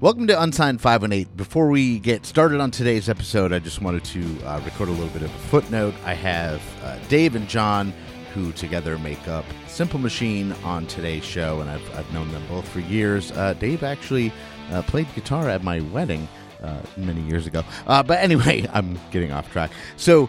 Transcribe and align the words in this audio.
Welcome 0.00 0.28
to 0.28 0.42
Unsigned 0.42 0.80
518. 0.80 1.36
Before 1.36 1.68
we 1.68 1.98
get 1.98 2.24
started 2.24 2.58
on 2.58 2.70
today's 2.70 3.10
episode, 3.10 3.52
I 3.52 3.58
just 3.58 3.82
wanted 3.82 4.02
to 4.04 4.40
uh, 4.46 4.58
record 4.64 4.88
a 4.88 4.92
little 4.92 5.10
bit 5.10 5.20
of 5.20 5.28
a 5.28 5.38
footnote. 5.38 5.92
I 6.06 6.14
have 6.14 6.62
uh, 6.82 6.96
Dave 7.10 7.34
and 7.34 7.46
John, 7.46 7.92
who 8.32 8.50
together 8.52 8.96
make 8.96 9.28
up 9.28 9.44
Simple 9.68 10.00
Machine 10.00 10.52
on 10.64 10.86
today's 10.86 11.22
show, 11.22 11.60
and 11.60 11.68
I've, 11.68 11.98
I've 11.98 12.10
known 12.14 12.32
them 12.32 12.42
both 12.48 12.66
for 12.66 12.80
years. 12.80 13.30
Uh, 13.32 13.52
Dave 13.52 13.82
actually 13.82 14.32
uh, 14.70 14.80
played 14.80 15.06
guitar 15.14 15.50
at 15.50 15.62
my 15.62 15.80
wedding. 15.80 16.26
Uh, 16.62 16.82
many 16.98 17.22
years 17.22 17.46
ago. 17.46 17.64
Uh, 17.86 18.02
but 18.02 18.18
anyway, 18.18 18.68
I'm 18.74 18.98
getting 19.10 19.32
off 19.32 19.50
track. 19.50 19.70
So 19.96 20.28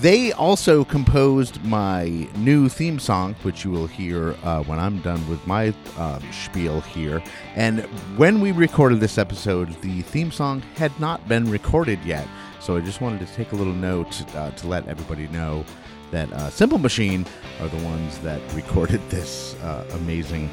they 0.00 0.32
also 0.32 0.84
composed 0.84 1.62
my 1.64 2.28
new 2.36 2.68
theme 2.68 2.98
song, 2.98 3.34
which 3.42 3.64
you 3.64 3.70
will 3.70 3.86
hear 3.86 4.34
uh, 4.42 4.62
when 4.64 4.78
I'm 4.78 4.98
done 5.00 5.26
with 5.28 5.44
my 5.46 5.72
um, 5.96 6.22
spiel 6.32 6.80
here. 6.80 7.22
And 7.54 7.80
when 8.16 8.40
we 8.40 8.52
recorded 8.52 8.98
this 9.00 9.18
episode, 9.18 9.68
the 9.80 10.02
theme 10.02 10.32
song 10.32 10.62
had 10.76 10.98
not 10.98 11.28
been 11.28 11.50
recorded 11.50 12.02
yet. 12.04 12.26
So 12.60 12.76
I 12.76 12.80
just 12.80 13.00
wanted 13.00 13.26
to 13.26 13.32
take 13.34 13.52
a 13.52 13.56
little 13.56 13.72
note 13.72 14.22
uh, 14.34 14.50
to 14.50 14.66
let 14.66 14.86
everybody 14.88 15.28
know 15.28 15.64
that 16.10 16.32
uh, 16.32 16.50
Simple 16.50 16.78
Machine 16.78 17.26
are 17.60 17.68
the 17.68 17.84
ones 17.84 18.18
that 18.18 18.40
recorded 18.54 19.00
this 19.10 19.54
uh, 19.62 19.84
amazing 19.92 20.50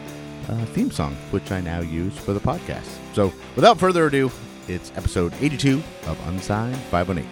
uh, 0.49 0.65
theme 0.67 0.91
song, 0.91 1.15
which 1.31 1.51
I 1.51 1.61
now 1.61 1.79
use 1.79 2.17
for 2.17 2.33
the 2.33 2.39
podcast. 2.39 2.97
So 3.13 3.33
without 3.55 3.79
further 3.79 4.07
ado, 4.07 4.31
it's 4.67 4.91
episode 4.95 5.33
82 5.41 5.81
of 6.07 6.27
Unsigned 6.27 6.77
518. 6.89 7.25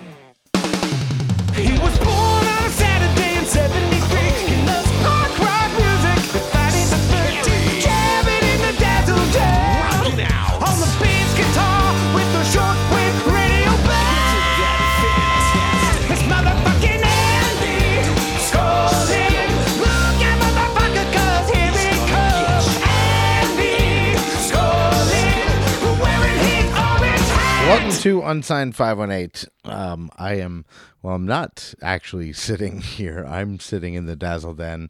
Unsigned 28.34 28.76
518. 28.76 29.48
Um, 29.64 30.10
I 30.18 30.34
am, 30.40 30.66
well, 31.04 31.14
I'm 31.14 31.28
not 31.28 31.76
actually 31.84 32.34
sitting 32.48 32.82
here. 32.82 33.24
I'm 33.30 33.60
sitting 33.60 33.94
in 33.94 34.08
the 34.08 34.16
Dazzle 34.16 34.56
Den 34.56 34.90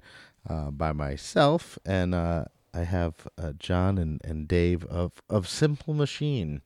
uh, 0.50 0.72
by 0.72 0.94
myself, 0.94 1.78
and 1.86 2.16
uh, 2.16 2.46
I 2.74 2.84
have 2.86 3.28
uh, 3.38 3.52
John 3.60 3.98
and, 3.98 4.22
and 4.24 4.48
Dave 4.48 4.86
of, 4.86 5.22
of 5.30 5.50
Simple 5.50 5.94
Machine 5.94 6.62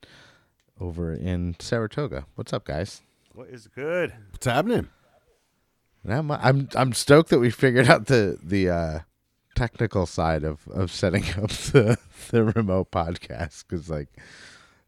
over 0.79 1.11
in 1.11 1.55
Saratoga. 1.57 2.27
What's 2.35 2.53
up, 2.53 2.65
guys? 2.65 3.01
What 3.33 3.47
is 3.47 3.65
good? 3.65 4.13
What's 4.29 4.45
happening? 4.45 4.89
And 6.03 6.13
I'm, 6.13 6.29
I'm, 6.29 6.69
I'm 6.75 6.93
stoked 6.93 7.31
that 7.31 7.39
we 7.39 7.49
figured 7.49 7.89
out 7.89 8.05
the, 8.05 8.37
the 8.43 8.69
uh, 8.69 8.99
technical 9.55 10.05
side 10.05 10.43
of, 10.43 10.67
of 10.67 10.91
setting 10.91 11.23
up 11.41 11.49
the, 11.73 11.97
the 12.29 12.43
remote 12.43 12.91
podcast 12.91 13.63
because, 13.67 13.89
like, 13.89 14.09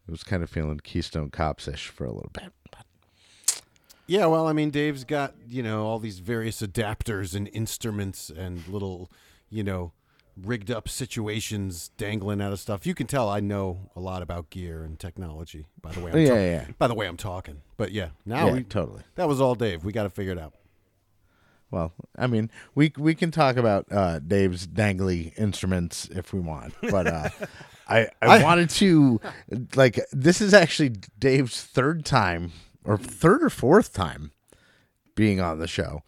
I 0.08 0.10
was 0.10 0.22
kind 0.24 0.42
of 0.42 0.50
feeling 0.50 0.80
Keystone 0.82 1.30
Cops 1.30 1.68
ish 1.68 1.88
for 1.88 2.04
a 2.04 2.12
little 2.12 2.30
bit. 2.32 2.52
But 2.70 3.62
Yeah, 4.06 4.26
well, 4.26 4.46
I 4.48 4.52
mean, 4.52 4.70
Dave's 4.70 5.04
got 5.04 5.34
you 5.48 5.62
know 5.62 5.86
all 5.86 5.98
these 5.98 6.18
various 6.18 6.62
adapters 6.62 7.34
and 7.34 7.48
instruments 7.52 8.30
and 8.30 8.66
little, 8.66 9.10
you 9.48 9.62
know, 9.62 9.92
rigged 10.36 10.70
up 10.70 10.88
situations 10.88 11.90
dangling 11.96 12.40
out 12.40 12.52
of 12.52 12.60
stuff. 12.60 12.86
You 12.86 12.94
can 12.94 13.06
tell 13.06 13.28
I 13.28 13.40
know 13.40 13.90
a 13.94 14.00
lot 14.00 14.22
about 14.22 14.50
gear 14.50 14.82
and 14.82 14.98
technology. 14.98 15.66
By 15.80 15.92
the 15.92 16.00
way, 16.00 16.12
I'm 16.12 16.18
Yeah, 16.18 16.28
ta- 16.28 16.34
yeah, 16.34 16.50
yeah. 16.50 16.66
By 16.78 16.88
the 16.88 16.94
way, 16.94 17.06
I'm 17.06 17.16
talking. 17.16 17.62
But 17.76 17.92
yeah, 17.92 18.10
now 18.24 18.46
yeah, 18.46 18.52
we 18.52 18.64
totally. 18.64 19.02
that 19.14 19.28
was 19.28 19.40
all 19.40 19.54
Dave. 19.54 19.84
We 19.84 19.92
got 19.92 20.04
to 20.04 20.10
figure 20.10 20.32
it 20.32 20.38
out. 20.38 20.54
Well, 21.70 21.92
I 22.18 22.26
mean, 22.26 22.50
we 22.74 22.92
we 22.98 23.14
can 23.14 23.30
talk 23.30 23.56
about 23.56 23.86
uh, 23.92 24.18
Dave's 24.18 24.66
dangly 24.66 25.36
instruments 25.38 26.08
if 26.10 26.32
we 26.32 26.40
want, 26.40 26.74
but 26.90 27.06
uh, 27.06 27.28
I, 27.90 28.08
I 28.22 28.38
I- 28.38 28.42
wanted 28.42 28.70
to 28.70 29.20
like 29.74 30.00
this 30.12 30.40
is 30.40 30.54
actually 30.54 30.94
Dave's 31.18 31.62
third 31.62 32.04
time 32.04 32.52
or 32.84 32.96
third 32.96 33.42
or 33.42 33.50
fourth 33.50 33.92
time 33.92 34.30
being 35.14 35.40
on 35.40 35.58
the 35.58 35.66
show, 35.68 36.02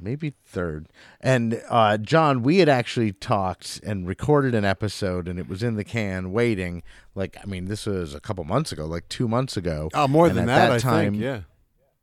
maybe 0.00 0.34
third. 0.44 0.88
And 1.20 1.62
uh, 1.68 1.96
John, 1.98 2.42
we 2.42 2.58
had 2.58 2.68
actually 2.68 3.12
talked 3.12 3.80
and 3.84 4.06
recorded 4.06 4.54
an 4.54 4.64
episode, 4.64 5.28
and 5.28 5.38
it 5.38 5.48
was 5.48 5.62
in 5.62 5.76
the 5.76 5.84
can 5.84 6.32
waiting. 6.32 6.82
Like, 7.14 7.36
I 7.42 7.46
mean, 7.46 7.66
this 7.66 7.86
was 7.86 8.14
a 8.14 8.20
couple 8.20 8.44
months 8.44 8.72
ago, 8.72 8.86
like 8.86 9.08
two 9.08 9.28
months 9.28 9.56
ago. 9.56 9.90
Oh, 9.94 10.08
more 10.08 10.26
And 10.28 10.36
than 10.36 10.48
at 10.48 10.68
that, 10.68 10.72
I 10.72 10.78
time, 10.78 11.12
think. 11.14 11.22
Yeah. 11.24 11.40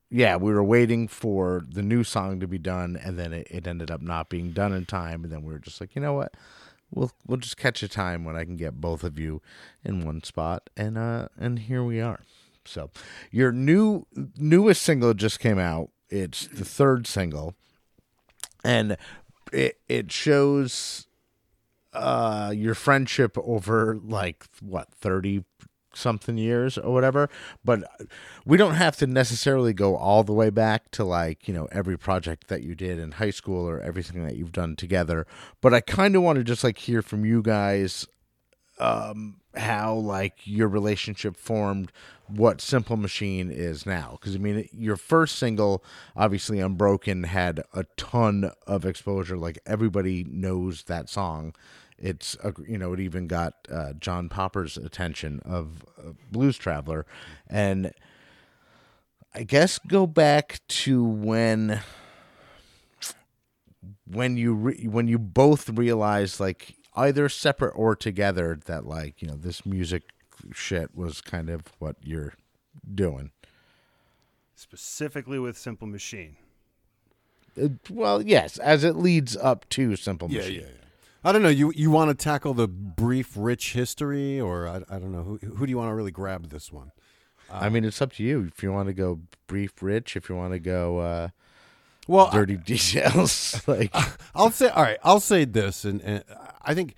yeah, 0.09 0.35
we 0.35 0.51
were 0.53 0.63
waiting 0.63 1.07
for 1.07 1.63
the 1.69 1.81
new 1.83 2.03
song 2.03 2.39
to 2.41 2.47
be 2.47 2.57
done, 2.57 2.99
and 3.01 3.17
then 3.17 3.33
it, 3.33 3.47
it 3.49 3.67
ended 3.67 3.91
up 3.91 4.01
not 4.01 4.29
being 4.29 4.51
done 4.51 4.73
in 4.73 4.85
time. 4.85 5.23
And 5.23 5.31
then 5.31 5.43
we 5.43 5.53
were 5.53 5.59
just 5.59 5.79
like, 5.81 5.95
you 5.95 6.01
know 6.01 6.13
what, 6.13 6.33
we'll 6.91 7.11
we'll 7.27 7.37
just 7.37 7.57
catch 7.57 7.83
a 7.83 7.87
time 7.87 8.23
when 8.23 8.35
I 8.35 8.43
can 8.43 8.55
get 8.55 8.81
both 8.81 9.03
of 9.03 9.19
you 9.19 9.41
in 9.83 10.05
one 10.05 10.23
spot, 10.23 10.69
and 10.75 10.97
uh, 10.97 11.29
and 11.37 11.59
here 11.59 11.83
we 11.83 12.01
are. 12.01 12.21
So, 12.65 12.91
your 13.31 13.51
new 13.51 14.05
newest 14.37 14.83
single 14.83 15.13
just 15.13 15.39
came 15.39 15.59
out. 15.59 15.89
It's 16.09 16.47
the 16.47 16.65
third 16.65 17.07
single, 17.07 17.55
and 18.63 18.97
it 19.51 19.79
it 19.87 20.11
shows 20.11 21.07
uh 21.91 22.53
your 22.55 22.75
friendship 22.75 23.35
over 23.43 23.97
like 24.03 24.45
what 24.61 24.91
30 24.91 25.43
something 25.93 26.37
years 26.37 26.77
or 26.77 26.93
whatever 26.93 27.29
but 27.63 27.83
we 28.45 28.57
don't 28.57 28.75
have 28.75 28.95
to 28.95 29.07
necessarily 29.07 29.73
go 29.73 29.95
all 29.95 30.23
the 30.23 30.33
way 30.33 30.49
back 30.49 30.89
to 30.91 31.03
like 31.03 31.47
you 31.47 31.53
know 31.53 31.67
every 31.71 31.97
project 31.97 32.47
that 32.47 32.63
you 32.63 32.75
did 32.75 32.99
in 32.99 33.13
high 33.13 33.29
school 33.29 33.67
or 33.67 33.79
everything 33.79 34.23
that 34.25 34.35
you've 34.35 34.51
done 34.51 34.75
together. 34.75 35.25
But 35.61 35.73
i 35.73 35.81
kind 35.81 36.15
of 36.15 36.23
want 36.23 36.37
to 36.37 36.43
just 36.43 36.63
like 36.63 36.77
hear 36.77 37.01
from 37.01 37.25
you 37.25 37.41
guys 37.41 38.07
um 38.79 39.37
how 39.55 39.93
like 39.95 40.39
your 40.45 40.67
relationship 40.67 41.35
formed 41.35 41.91
what 42.27 42.61
simple 42.61 42.97
machine 42.97 43.51
is 43.51 43.85
now. 43.85 44.17
Because 44.19 44.35
i 44.35 44.39
mean 44.39 44.67
your 44.71 44.95
first 44.95 45.37
single 45.37 45.83
obviously 46.15 46.59
unbroken 46.59 47.23
had 47.23 47.61
a 47.73 47.83
ton 47.97 48.51
of 48.67 48.85
exposure. 48.85 49.37
Like 49.37 49.59
everybody 49.65 50.23
knows 50.23 50.83
that 50.83 51.09
song 51.09 51.53
it's 52.01 52.35
a, 52.43 52.53
you 52.67 52.77
know 52.77 52.93
it 52.93 52.99
even 52.99 53.27
got 53.27 53.53
uh, 53.71 53.93
john 53.93 54.29
popper's 54.29 54.77
attention 54.77 55.41
of 55.45 55.83
uh, 55.97 56.11
blues 56.31 56.57
traveler 56.57 57.05
and 57.47 57.91
i 59.35 59.43
guess 59.43 59.79
go 59.79 60.07
back 60.07 60.61
to 60.67 61.03
when 61.03 61.81
when 64.05 64.37
you 64.37 64.53
re- 64.53 64.87
when 64.87 65.07
you 65.07 65.19
both 65.19 65.69
realized 65.69 66.39
like 66.39 66.75
either 66.95 67.29
separate 67.29 67.71
or 67.75 67.95
together 67.95 68.59
that 68.65 68.85
like 68.85 69.21
you 69.21 69.27
know 69.27 69.35
this 69.35 69.65
music 69.65 70.03
shit 70.53 70.95
was 70.95 71.21
kind 71.21 71.49
of 71.49 71.61
what 71.79 71.95
you're 72.01 72.33
doing 72.93 73.31
Specifically 74.55 75.39
with 75.39 75.57
Simple 75.57 75.87
Machine. 75.87 76.35
Uh, 77.61 77.69
well 77.89 78.21
yes 78.21 78.57
as 78.57 78.83
it 78.83 78.95
leads 78.97 79.37
up 79.37 79.67
to 79.69 79.95
simple 79.95 80.29
Yeah, 80.29 80.39
machine 80.39 80.55
yeah, 80.61 80.67
yeah. 80.67 80.88
I 81.23 81.31
don't 81.31 81.41
know. 81.41 81.49
You 81.49 81.71
you 81.75 81.91
want 81.91 82.09
to 82.09 82.15
tackle 82.23 82.53
the 82.53 82.67
brief, 82.67 83.33
rich 83.35 83.73
history, 83.73 84.39
or 84.39 84.67
I, 84.67 84.77
I 84.89 84.99
don't 84.99 85.11
know 85.11 85.23
who 85.23 85.37
who 85.55 85.65
do 85.65 85.69
you 85.69 85.77
want 85.77 85.89
to 85.89 85.95
really 85.95 86.11
grab 86.11 86.49
this 86.49 86.71
one? 86.71 86.91
i 87.51 87.67
mean 87.67 87.83
it's 87.83 87.99
up 87.99 88.11
to 88.13 88.21
you 88.23 88.47
if 88.55 88.61
you 88.61 88.71
want 88.71 88.85
to 88.87 88.93
go 88.93 89.19
brief 89.47 89.81
rich 89.81 90.15
if 90.15 90.29
you 90.29 90.35
want 90.35 90.53
to 90.53 90.59
go 90.59 90.99
uh 90.99 91.29
Well, 92.07 92.27
I- 92.31 92.35
dirty 92.35 92.57
details 92.73 93.59
like 93.67 93.91
I'll 94.35 94.51
say 94.51 94.69
all 94.69 94.83
right. 94.83 94.99
I'll 95.03 95.19
say 95.19 95.45
this, 95.45 95.83
and, 95.83 95.99
and 96.01 96.23
I 96.61 96.75
think 96.75 96.93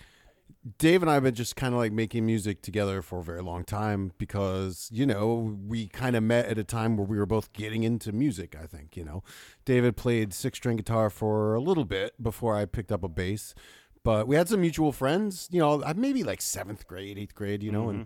Dave 0.77 1.01
and 1.01 1.09
I 1.09 1.13
have 1.15 1.23
been 1.23 1.33
just 1.33 1.55
kind 1.55 1.73
of 1.73 1.79
like 1.79 1.91
making 1.93 2.25
music 2.25 2.61
together 2.61 3.01
for 3.01 3.19
a 3.19 3.23
very 3.23 3.41
long 3.41 3.63
time 3.63 4.11
because 4.17 4.89
you 4.91 5.05
know 5.05 5.57
we 5.65 5.87
kind 5.87 6.17
of 6.17 6.23
met 6.23 6.47
at 6.47 6.57
a 6.57 6.65
time 6.65 6.97
where 6.97 7.07
we 7.07 7.17
were 7.17 7.25
both 7.25 7.53
getting 7.53 7.83
into 7.83 8.11
music. 8.11 8.53
I 8.61 8.65
think 8.67 8.97
you 8.97 9.05
know, 9.05 9.23
David 9.63 9.95
played 9.95 10.33
six 10.33 10.57
string 10.57 10.75
guitar 10.75 11.09
for 11.09 11.55
a 11.55 11.61
little 11.61 11.85
bit 11.85 12.21
before 12.21 12.55
I 12.57 12.65
picked 12.65 12.91
up 12.91 13.03
a 13.03 13.09
bass, 13.09 13.55
but 14.03 14.27
we 14.27 14.35
had 14.35 14.47
some 14.49 14.61
mutual 14.61 14.91
friends. 14.91 15.47
You 15.51 15.59
know, 15.59 15.81
uh, 15.81 15.93
maybe 15.95 16.23
like 16.23 16.41
seventh 16.41 16.87
grade, 16.87 17.17
eighth 17.17 17.35
grade. 17.35 17.63
You 17.63 17.71
know, 17.71 17.89
and. 17.89 18.05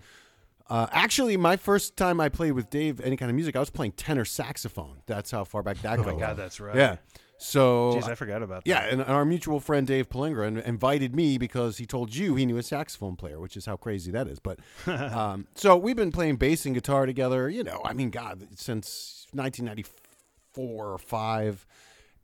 Uh, 0.68 0.88
actually, 0.92 1.38
my 1.38 1.56
first 1.56 1.96
time 1.96 2.20
I 2.20 2.28
played 2.28 2.54
with 2.54 2.72
Dave 2.72 3.00
any 3.02 3.16
kind 3.16 3.30
of 3.30 3.36
music, 3.36 3.56
I 3.56 3.60
was 3.60 3.70
playing 3.70 3.92
tenor 3.92 4.26
saxophone. 4.26 4.98
That's 5.06 5.30
how 5.30 5.44
far 5.44 5.62
back 5.62 5.80
that 5.84 6.00
Oh 6.00 6.04
goes. 6.04 6.14
my 6.16 6.20
God, 6.20 6.38
that's 6.38 6.60
right. 6.60 6.76
Yeah. 6.76 6.96
So 7.38 7.92
Jeez, 7.94 8.10
I 8.10 8.16
forgot 8.16 8.42
about 8.42 8.66
that. 8.66 8.70
yeah, 8.72 8.86
and 8.86 9.04
our 9.04 9.26
mutual 9.26 9.60
friend 9.60 9.86
Dave 9.86 10.10
Palingra 10.10 10.64
invited 10.66 11.16
me 11.16 11.38
because 11.38 11.78
he 11.78 11.86
told 11.86 12.16
you 12.16 12.34
he 12.34 12.48
knew 12.48 12.58
a 12.58 12.64
saxophone 12.64 13.16
player, 13.16 13.40
which 13.40 13.56
is 13.56 13.68
how 13.68 13.76
crazy 13.78 14.10
that 14.14 14.28
is. 14.28 14.40
But 14.40 14.58
um, 14.88 15.46
so 15.54 15.78
we've 15.78 15.96
been 15.96 16.12
playing 16.12 16.38
bass 16.38 16.66
and 16.66 16.74
guitar 16.74 17.06
together. 17.06 17.48
You 17.48 17.64
know, 17.64 17.82
I 17.86 17.94
mean, 17.94 18.10
God, 18.10 18.48
since 18.56 19.28
1994 19.34 20.94
or 20.94 20.98
five, 20.98 21.68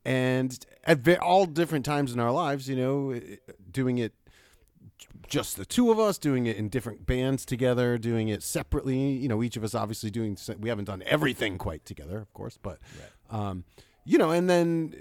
and 0.06 0.66
at 0.84 1.08
all 1.20 1.46
different 1.46 1.86
times 1.86 2.14
in 2.14 2.20
our 2.20 2.32
lives. 2.32 2.68
You 2.70 2.76
know, 2.76 3.20
doing 3.72 3.98
it 3.98 4.14
just 5.28 5.56
the 5.58 5.66
two 5.66 5.92
of 5.92 6.00
us 6.00 6.18
doing 6.18 6.46
it 6.46 6.58
in 6.58 6.68
different 6.70 7.06
bands 7.06 7.46
together, 7.46 7.98
doing 7.98 8.28
it 8.28 8.44
separately. 8.44 8.98
You 9.12 9.30
know, 9.30 9.42
each 9.42 9.58
of 9.58 9.64
us 9.64 9.74
obviously 9.74 10.12
doing. 10.12 10.38
We 10.60 10.70
haven't 10.70 10.86
done 10.86 11.04
everything 11.06 11.58
quite 11.58 11.86
together, 11.86 12.18
of 12.18 12.34
course, 12.34 12.58
but 12.62 12.80
um, 13.30 13.64
you 14.06 14.18
know, 14.18 14.32
and 14.32 14.50
then. 14.50 14.94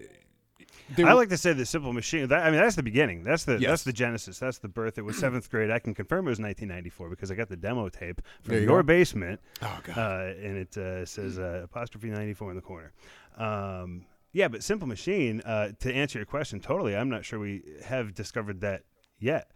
I 0.98 1.02
were- 1.04 1.14
like 1.14 1.28
to 1.28 1.36
say 1.36 1.52
the 1.52 1.64
Simple 1.66 1.92
Machine. 1.92 2.26
That, 2.28 2.44
I 2.44 2.50
mean, 2.50 2.60
that's 2.60 2.74
the 2.76 2.82
beginning. 2.82 3.22
That's 3.22 3.44
the 3.44 3.52
Yes. 3.60 3.68
that's 3.70 3.84
the 3.84 3.92
genesis. 3.92 4.38
That's 4.40 4.58
the 4.58 4.68
birth. 4.68 4.98
It 4.98 5.02
was 5.02 5.16
seventh 5.18 5.48
grade. 5.48 5.70
I 5.70 5.78
can 5.78 5.94
confirm 5.94 6.26
it 6.26 6.30
was 6.30 6.40
1994 6.40 7.10
because 7.10 7.30
I 7.30 7.36
got 7.36 7.48
the 7.48 7.56
demo 7.56 7.88
tape 7.88 8.20
from 8.42 8.54
you 8.54 8.60
your 8.62 8.82
go. 8.82 8.86
basement. 8.86 9.40
Oh, 9.62 9.78
God. 9.84 9.98
Uh, 9.98 10.32
and 10.42 10.56
it 10.58 10.76
uh, 10.76 11.04
says 11.06 11.38
uh, 11.38 11.60
apostrophe 11.64 12.08
94 12.10 12.50
in 12.50 12.56
the 12.56 12.62
corner. 12.62 12.92
Um, 13.36 14.04
yeah, 14.32 14.48
but 14.48 14.62
Simple 14.62 14.88
Machine. 14.88 15.40
Uh, 15.44 15.70
to 15.80 15.92
answer 15.92 16.18
your 16.18 16.26
question, 16.26 16.60
totally. 16.60 16.96
I'm 16.96 17.08
not 17.08 17.24
sure 17.24 17.38
we 17.38 17.62
have 17.84 18.14
discovered 18.14 18.60
that 18.60 18.82
yet. 19.18 19.50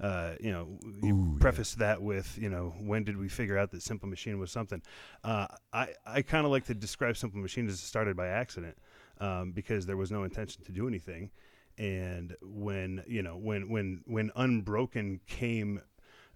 Uh, 0.00 0.34
you 0.40 0.50
know, 0.50 0.78
you 1.02 1.36
preface 1.40 1.74
that 1.74 2.00
with, 2.00 2.38
you 2.40 2.48
know, 2.48 2.72
when 2.80 3.04
did 3.04 3.18
we 3.18 3.28
figure 3.28 3.58
out 3.58 3.70
that 3.70 3.82
Simple 3.82 4.08
Machine 4.08 4.38
was 4.38 4.50
something? 4.50 4.80
Uh, 5.22 5.46
I 5.72 5.88
I 6.06 6.22
kind 6.22 6.46
of 6.46 6.52
like 6.52 6.64
to 6.66 6.74
describe 6.74 7.16
Simple 7.18 7.40
Machine 7.40 7.68
as 7.68 7.74
it 7.74 7.84
started 7.84 8.16
by 8.16 8.28
accident 8.28 8.78
um, 9.20 9.52
because 9.52 9.84
there 9.84 9.98
was 9.98 10.10
no 10.10 10.24
intention 10.24 10.64
to 10.64 10.72
do 10.72 10.88
anything. 10.88 11.30
And 11.76 12.34
when 12.42 13.02
you 13.06 13.22
know 13.22 13.36
when 13.36 13.68
when 13.68 14.00
when 14.06 14.30
Unbroken 14.36 15.20
came 15.26 15.82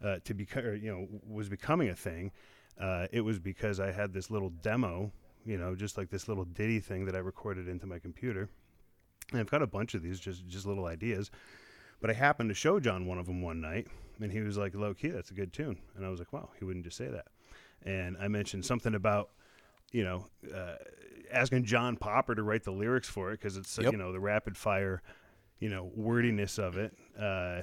uh, 0.03 0.19
to 0.25 0.35
become, 0.35 0.79
you 0.83 0.91
know, 0.91 1.09
was 1.27 1.49
becoming 1.49 1.89
a 1.89 1.97
thing, 1.97 2.33
uh, 2.79 3.07
it 3.13 3.23
was 3.23 3.39
because 3.39 3.81
I 3.81 3.93
had 3.93 4.13
this 4.13 4.31
little 4.31 4.51
demo, 4.51 5.11
you 5.45 5.57
know, 5.59 5.75
just 5.75 5.97
like 5.99 6.11
this 6.11 6.29
little 6.29 6.45
ditty 6.45 6.81
thing 6.81 7.05
that 7.07 7.15
I 7.15 7.19
recorded 7.19 7.69
into 7.69 7.87
my 7.87 7.99
computer. 7.99 8.49
And 9.31 9.41
I've 9.41 9.51
got 9.51 9.63
a 9.63 9.67
bunch 9.67 9.95
of 9.95 10.03
these, 10.03 10.21
just 10.21 10.47
just 10.47 10.67
little 10.67 10.87
ideas. 10.87 11.31
But 12.01 12.11
I 12.11 12.13
happened 12.15 12.51
to 12.51 12.55
show 12.55 12.81
John 12.81 13.07
one 13.07 13.19
of 13.19 13.27
them 13.27 13.41
one 13.41 13.61
night, 13.61 13.89
and 14.21 14.31
he 14.31 14.41
was 14.41 14.59
like, 14.59 14.75
"Low 14.75 14.93
key, 14.95 15.09
that's 15.09 15.31
a 15.31 15.35
good 15.35 15.53
tune." 15.53 15.79
And 15.97 16.05
I 16.05 16.09
was 16.11 16.19
like, 16.19 16.33
"Wow, 16.33 16.51
he 16.59 16.65
wouldn't 16.65 16.85
just 16.85 16.97
say 16.97 17.09
that." 17.09 17.29
And 17.83 18.17
I 18.19 18.29
mentioned 18.29 18.65
something 18.67 18.95
about, 18.95 19.31
you 19.93 20.05
know, 20.05 20.27
uh, 20.55 20.77
asking 21.31 21.65
John 21.65 21.97
Popper 21.97 22.35
to 22.35 22.43
write 22.43 22.65
the 22.65 22.73
lyrics 22.73 23.09
for 23.09 23.31
it 23.33 23.41
because 23.41 23.57
it's 23.57 23.79
Yep. 23.79 23.93
you 23.93 23.99
know 23.99 24.13
the 24.13 24.21
rapid 24.21 24.57
fire, 24.57 25.03
you 25.61 25.69
know, 25.71 25.91
wordiness 25.95 26.59
of 26.59 26.77
it. 26.77 26.97
Uh, 27.19 27.63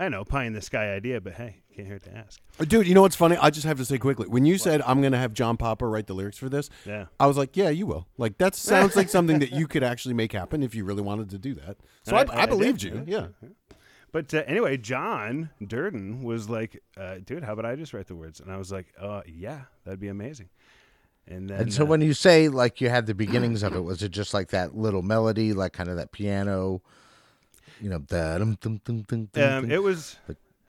I 0.00 0.08
know, 0.08 0.24
pie 0.24 0.44
in 0.44 0.52
the 0.52 0.62
sky 0.62 0.92
idea, 0.94 1.20
but 1.20 1.34
hey, 1.34 1.56
can't 1.74 1.88
hurt 1.88 2.04
to 2.04 2.16
ask. 2.16 2.40
Uh, 2.60 2.64
Dude, 2.64 2.86
you 2.86 2.94
know 2.94 3.02
what's 3.02 3.16
funny? 3.16 3.36
I 3.36 3.50
just 3.50 3.66
have 3.66 3.78
to 3.78 3.84
say 3.84 3.98
quickly. 3.98 4.28
When 4.28 4.46
you 4.46 4.56
said 4.56 4.80
I'm 4.82 5.00
going 5.00 5.12
to 5.12 5.18
have 5.18 5.34
John 5.34 5.56
Popper 5.56 5.90
write 5.90 6.06
the 6.06 6.14
lyrics 6.14 6.38
for 6.38 6.48
this, 6.48 6.70
Yeah. 6.86 7.06
I 7.18 7.26
was 7.26 7.36
like, 7.36 7.56
yeah, 7.56 7.68
you 7.70 7.86
will. 7.86 8.06
Like 8.16 8.38
that 8.38 8.54
sounds 8.54 8.94
like 8.94 9.08
something 9.08 9.40
that 9.40 9.50
you 9.50 9.66
could 9.72 9.82
actually 9.82 10.14
make 10.14 10.32
happen 10.32 10.62
if 10.62 10.74
you 10.74 10.84
really 10.84 11.02
wanted 11.02 11.30
to 11.30 11.38
do 11.38 11.54
that. 11.54 11.78
So 12.04 12.14
I, 12.16 12.22
And 12.22 12.30
I, 12.30 12.46
believed 12.46 12.80
did, 12.80 12.94
you. 12.94 13.04
Yeah. 13.06 13.26
But 14.12 14.32
uh, 14.32 14.42
anyway, 14.46 14.76
John 14.76 15.50
Durden 15.64 16.22
was 16.22 16.48
like, 16.48 16.82
uh, 16.96 17.16
"Dude, 17.24 17.44
how 17.44 17.52
about 17.52 17.66
I 17.66 17.76
just 17.76 17.92
write 17.92 18.06
the 18.06 18.14
words?" 18.14 18.40
And 18.40 18.50
I 18.50 18.56
was 18.56 18.72
like, 18.72 18.86
"Uh, 18.98 19.20
yeah, 19.26 19.62
that'd 19.84 20.00
be 20.00 20.08
amazing." 20.08 20.48
And 21.26 21.50
then, 21.50 21.60
And 21.60 21.74
so 21.74 21.82
uh, 21.82 21.86
when 21.86 22.00
you 22.00 22.14
say 22.14 22.48
like 22.48 22.80
you 22.80 22.88
had 22.88 23.04
the 23.04 23.14
beginnings 23.14 23.62
of 23.62 23.74
it, 23.74 23.80
was 23.80 24.02
it 24.02 24.10
just 24.10 24.32
like 24.32 24.48
that 24.48 24.74
little 24.74 25.02
melody, 25.02 25.52
like 25.52 25.74
kind 25.74 25.90
of 25.90 25.96
that 25.96 26.10
piano, 26.10 26.80
you 27.80 27.90
know, 27.90 27.98
the 27.98 28.36
dum, 28.38 28.58
dum, 28.60 28.80
dum, 28.84 29.02
dum, 29.02 29.28
dum, 29.32 29.64
um, 29.64 29.70
it 29.70 29.82
was, 29.82 30.16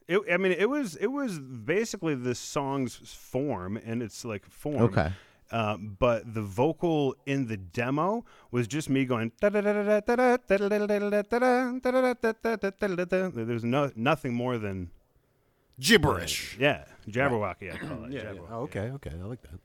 it, 0.07 0.21
I 0.31 0.37
mean, 0.37 0.53
it 0.53 0.69
was 0.69 0.95
it 0.95 1.07
was 1.07 1.39
basically 1.39 2.15
the 2.15 2.35
song's 2.35 2.95
form, 2.95 3.77
and 3.77 4.01
it's 4.01 4.25
like 4.25 4.45
form. 4.45 4.83
Okay. 4.83 5.11
Um, 5.51 5.97
but 5.97 6.31
the 6.33 6.43
vocal 6.43 7.15
in 7.25 7.47
the 7.47 7.57
demo 7.57 8.23
was 8.51 8.67
just 8.67 8.87
me 8.87 9.05
going. 9.05 9.31
There's 13.33 13.63
no 13.63 13.91
nothing 13.95 14.33
more 14.33 14.59
than 14.59 14.91
Gibberish. 15.79 16.57
yeah, 16.59 16.85
Jabberwocky. 17.07 17.73
I 17.73 17.77
call 17.77 18.05
it. 18.05 18.11
Yeah. 18.11 18.33
yeah. 18.33 18.41
Oh, 18.51 18.61
okay. 18.63 18.91
Okay. 18.91 19.11
I 19.11 19.25
like 19.25 19.41
that. 19.41 19.59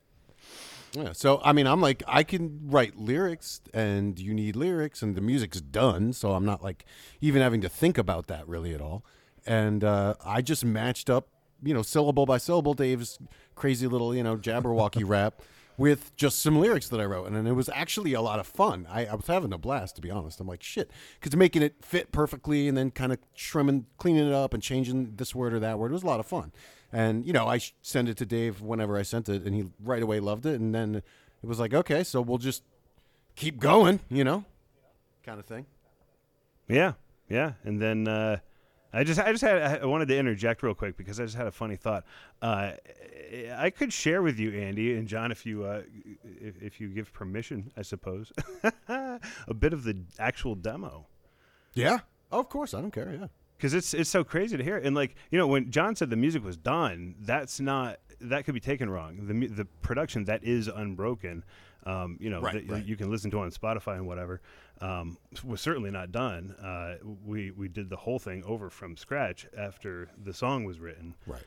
Yeah. 0.95 1.13
So 1.13 1.41
I 1.45 1.53
mean, 1.53 1.67
I'm 1.67 1.81
like, 1.81 2.03
I 2.07 2.23
can 2.23 2.61
write 2.65 2.97
lyrics, 2.97 3.61
and 3.73 4.19
you 4.19 4.33
need 4.33 4.57
lyrics, 4.57 5.03
and 5.03 5.17
the 5.17 5.21
music's 5.21 5.61
done. 5.61 6.13
So 6.13 6.33
I'm 6.33 6.45
not 6.45 6.63
like 6.63 6.85
even 7.21 7.43
having 7.43 7.61
to 7.63 7.69
think 7.69 7.99
about 7.99 8.29
that 8.29 8.47
really 8.49 8.75
at 8.75 8.81
all. 8.81 9.05
And 9.47 9.85
uh, 9.85 10.15
I 10.25 10.41
just 10.41 10.65
matched 10.65 11.11
up, 11.11 11.29
you 11.63 11.75
know, 11.75 11.83
syllable 11.83 12.27
by 12.27 12.39
syllable, 12.39 12.75
Dave's 12.75 13.19
crazy 13.55 13.87
little, 13.87 14.15
you 14.15 14.23
know, 14.23 14.37
Jabberwocky 14.37 15.03
rap 15.07 15.43
with 15.77 16.15
just 16.17 16.41
some 16.41 16.61
lyrics 16.61 16.89
that 16.89 17.01
I 17.01 17.05
wrote, 17.05 17.27
and, 17.27 17.35
then 17.35 17.47
it 17.47 17.53
was 17.53 17.69
actually 17.71 18.13
a 18.13 18.21
lot 18.21 18.39
of 18.39 18.47
fun. 18.47 18.87
I, 18.89 19.07
I 19.07 19.15
was 19.15 19.27
having 19.27 19.53
a 19.53 19.59
blast, 19.59 19.97
to 19.97 20.03
be 20.03 20.11
honest. 20.11 20.39
I'm 20.41 20.47
like, 20.47 20.63
shit, 20.63 20.91
because 21.21 21.37
making 21.37 21.63
it 21.63 21.75
fit 21.83 22.13
perfectly, 22.13 22.69
and 22.69 22.77
then 22.77 22.91
kind 22.91 23.13
of 23.13 23.19
trimming, 23.35 23.87
cleaning 23.99 24.29
it 24.29 24.33
up, 24.33 24.55
and 24.55 24.63
changing 24.63 25.17
this 25.17 25.35
word 25.35 25.53
or 25.53 25.61
that 25.61 25.79
word 25.79 25.91
was 25.91 26.05
a 26.05 26.07
lot 26.07 26.21
of 26.21 26.27
fun. 26.27 26.53
And 26.95 27.27
you 27.27 27.33
know, 27.33 27.49
I 27.49 27.59
send 27.83 28.09
it 28.09 28.17
to 28.19 28.27
Dave 28.27 28.61
whenever 28.61 28.97
I 28.97 29.03
sent 29.03 29.29
it, 29.29 29.43
and 29.43 29.53
he 29.53 29.65
right 29.83 30.03
away 30.03 30.21
loved 30.21 30.47
it. 30.47 30.61
And 30.61 30.73
then 30.73 30.95
it 30.95 31.47
was 31.47 31.59
like, 31.59 31.75
okay, 31.75 32.05
so 32.05 32.21
we'll 32.21 32.39
just 32.39 32.63
keep 33.35 33.59
going, 33.59 33.99
you 34.09 34.23
know, 34.23 34.45
kind 35.25 35.41
of 35.41 35.45
thing. 35.45 35.67
Yeah, 36.69 36.93
yeah, 37.29 37.55
and 37.65 37.83
then 37.83 38.07
uh, 38.07 38.37
I 38.93 39.03
just 39.03 39.19
I 39.19 39.33
just 39.33 39.43
had 39.43 39.83
I 39.83 39.85
wanted 39.87 40.07
to 40.07 40.17
interject 40.17 40.63
real 40.63 40.73
quick 40.75 40.97
because 40.97 41.19
I 41.19 41.25
just 41.25 41.37
had 41.37 41.49
a 41.49 41.51
funny 41.51 41.75
thought. 41.75 42.05
Uh, 42.41 42.73
I 43.57 43.71
could 43.71 43.93
share 43.93 44.23
with 44.23 44.39
you, 44.39 44.53
Andy 44.53 44.95
and 44.95 45.09
John, 45.09 45.33
if 45.33 45.45
you 45.45 45.65
uh, 45.65 45.83
if, 46.25 46.63
if 46.63 46.81
you 46.81 46.89
give 46.89 47.13
permission, 47.13 47.73
I 47.77 47.83
suppose, 47.83 48.33
a 48.89 49.19
bit 49.59 49.73
of 49.73 49.83
the 49.83 49.97
actual 50.21 50.55
demo 50.55 51.07
Yeah, 51.75 51.99
oh, 52.31 52.39
of 52.39 52.49
course, 52.49 52.73
I 52.73 52.81
don't 52.81 52.93
care. 52.93 53.13
Yeah, 53.13 53.27
because 53.57 53.75
it's 53.75 53.95
it's 53.95 54.11
so 54.11 54.25
crazy 54.25 54.57
to 54.57 54.63
hear. 54.65 54.77
And 54.77 54.95
like 54.95 55.15
you 55.31 55.39
know, 55.39 55.47
when 55.47 55.71
John 55.71 55.97
said 55.97 56.11
the 56.11 56.17
music 56.17 56.45
was 56.45 56.57
done, 56.57 57.15
that's 57.21 57.61
not 57.61 57.99
that 58.21 58.45
could 58.45 58.55
be 58.55 58.61
taken 58.61 58.89
wrong. 58.91 59.27
The 59.27 59.47
the 59.49 59.65
production 59.83 60.25
that 60.25 60.45
is 60.45 60.69
unbroken, 60.69 61.45
um, 61.85 62.17
you 62.21 62.31
know, 62.31 62.41
Right, 62.41 62.67
that 62.67 62.73
right. 62.73 62.85
you 62.85 62.97
can 62.97 63.11
listen 63.11 63.31
to 63.33 63.41
on 63.41 63.51
Spotify 63.51 63.95
and 63.97 64.07
whatever, 64.07 64.41
um, 64.81 65.19
was 65.45 65.61
certainly 65.61 65.91
not 65.91 66.13
done. 66.13 66.55
Uh, 66.63 66.97
we 67.25 67.51
we 67.51 67.69
did 67.69 67.91
the 67.91 67.97
whole 67.97 68.19
thing 68.19 68.43
over 68.45 68.71
from 68.71 68.97
scratch 68.97 69.47
after 69.57 70.11
the 70.25 70.33
song 70.33 70.65
was 70.65 70.79
written. 70.81 71.15
right. 71.27 71.43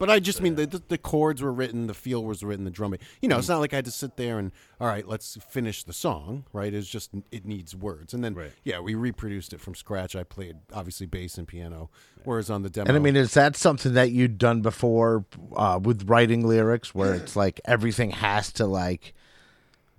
But 0.00 0.08
I 0.10 0.18
just 0.18 0.40
mean 0.40 0.54
the, 0.56 0.66
the 0.66 0.82
the 0.88 0.98
chords 0.98 1.42
were 1.42 1.52
written, 1.52 1.86
the 1.86 1.94
feel 1.94 2.24
was 2.24 2.42
written, 2.42 2.64
the 2.64 2.70
drumming. 2.70 2.98
You 3.20 3.28
know, 3.28 3.36
it's 3.38 3.46
Mm. 3.46 3.50
not 3.50 3.58
like 3.60 3.72
I 3.74 3.76
had 3.76 3.84
to 3.84 3.90
sit 3.90 4.16
there 4.16 4.38
and 4.38 4.50
all 4.80 4.86
right, 4.88 5.06
let's 5.06 5.36
finish 5.48 5.84
the 5.84 5.92
song. 5.92 6.44
Right? 6.54 6.72
It's 6.74 6.88
just 6.88 7.10
it 7.30 7.44
needs 7.44 7.76
words, 7.76 8.14
and 8.14 8.24
then 8.24 8.34
Right. 8.34 8.50
yeah, 8.64 8.80
we 8.80 8.94
reproduced 8.94 9.52
it 9.52 9.60
from 9.60 9.74
scratch. 9.74 10.16
I 10.16 10.24
played 10.24 10.56
obviously 10.72 11.06
bass 11.06 11.36
and 11.38 11.46
piano, 11.46 11.90
whereas 12.24 12.48
on 12.50 12.62
the 12.62 12.70
demo, 12.70 12.88
And 12.88 12.96
I 12.96 13.00
mean, 13.00 13.14
is 13.14 13.34
that 13.34 13.54
something 13.56 13.92
that 13.92 14.10
you'd 14.10 14.38
done 14.38 14.62
before 14.62 15.26
uh, 15.54 15.78
with 15.82 16.08
writing 16.08 16.48
lyrics, 16.48 16.94
where 16.94 17.14
it's 17.14 17.36
like 17.36 17.60
everything 17.66 18.10
has 18.10 18.50
to 18.54 18.64
like 18.66 19.12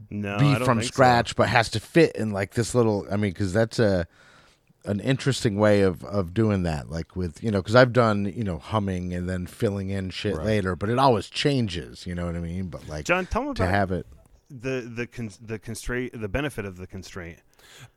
no, 0.09 0.35
I 0.35 0.39
be 0.39 0.45
don't 0.55 0.65
from 0.65 0.77
think 0.79 0.91
so. 0.91 0.95
scratch, 0.95 1.35
but 1.35 1.47
has 1.47 1.69
to 1.69 1.79
fit 1.79 2.15
in 2.15 2.31
like 2.31 2.55
this 2.55 2.73
little? 2.73 3.05
I 3.11 3.17
mean, 3.17 3.31
because 3.33 3.53
that's 3.53 3.77
a 3.77 4.07
an 4.85 4.99
interesting 4.99 5.57
way 5.57 5.81
of 5.81 6.03
of 6.05 6.33
doing 6.33 6.63
that. 6.63 6.89
Like 6.89 7.15
with 7.15 7.43
you 7.43 7.51
know, 7.51 7.59
because 7.59 7.75
I've 7.75 7.93
done 7.93 8.25
you 8.25 8.43
know 8.43 8.57
humming 8.57 9.13
and 9.13 9.29
then 9.29 9.45
filling 9.47 9.89
in 9.89 10.09
shit 10.09 10.35
Right. 10.35 10.45
later, 10.45 10.75
but 10.75 10.89
it 10.89 10.97
always 10.99 11.29
changes. 11.29 12.05
You 12.07 12.15
know 12.15 12.25
what 12.25 12.35
I 12.35 12.39
mean? 12.39 12.67
But 12.67 12.87
like 12.87 13.05
John, 13.05 13.25
tell 13.25 13.43
me 13.43 13.53
to 13.55 13.63
about 13.63 13.73
have 13.73 13.91
it. 13.91 14.07
the 14.49 14.91
the 14.93 15.07
con- 15.07 15.29
the 15.41 15.59
constraint, 15.59 16.19
the 16.19 16.27
benefit 16.29 16.65
of 16.65 16.77
the 16.77 16.87
constraint. 16.87 17.39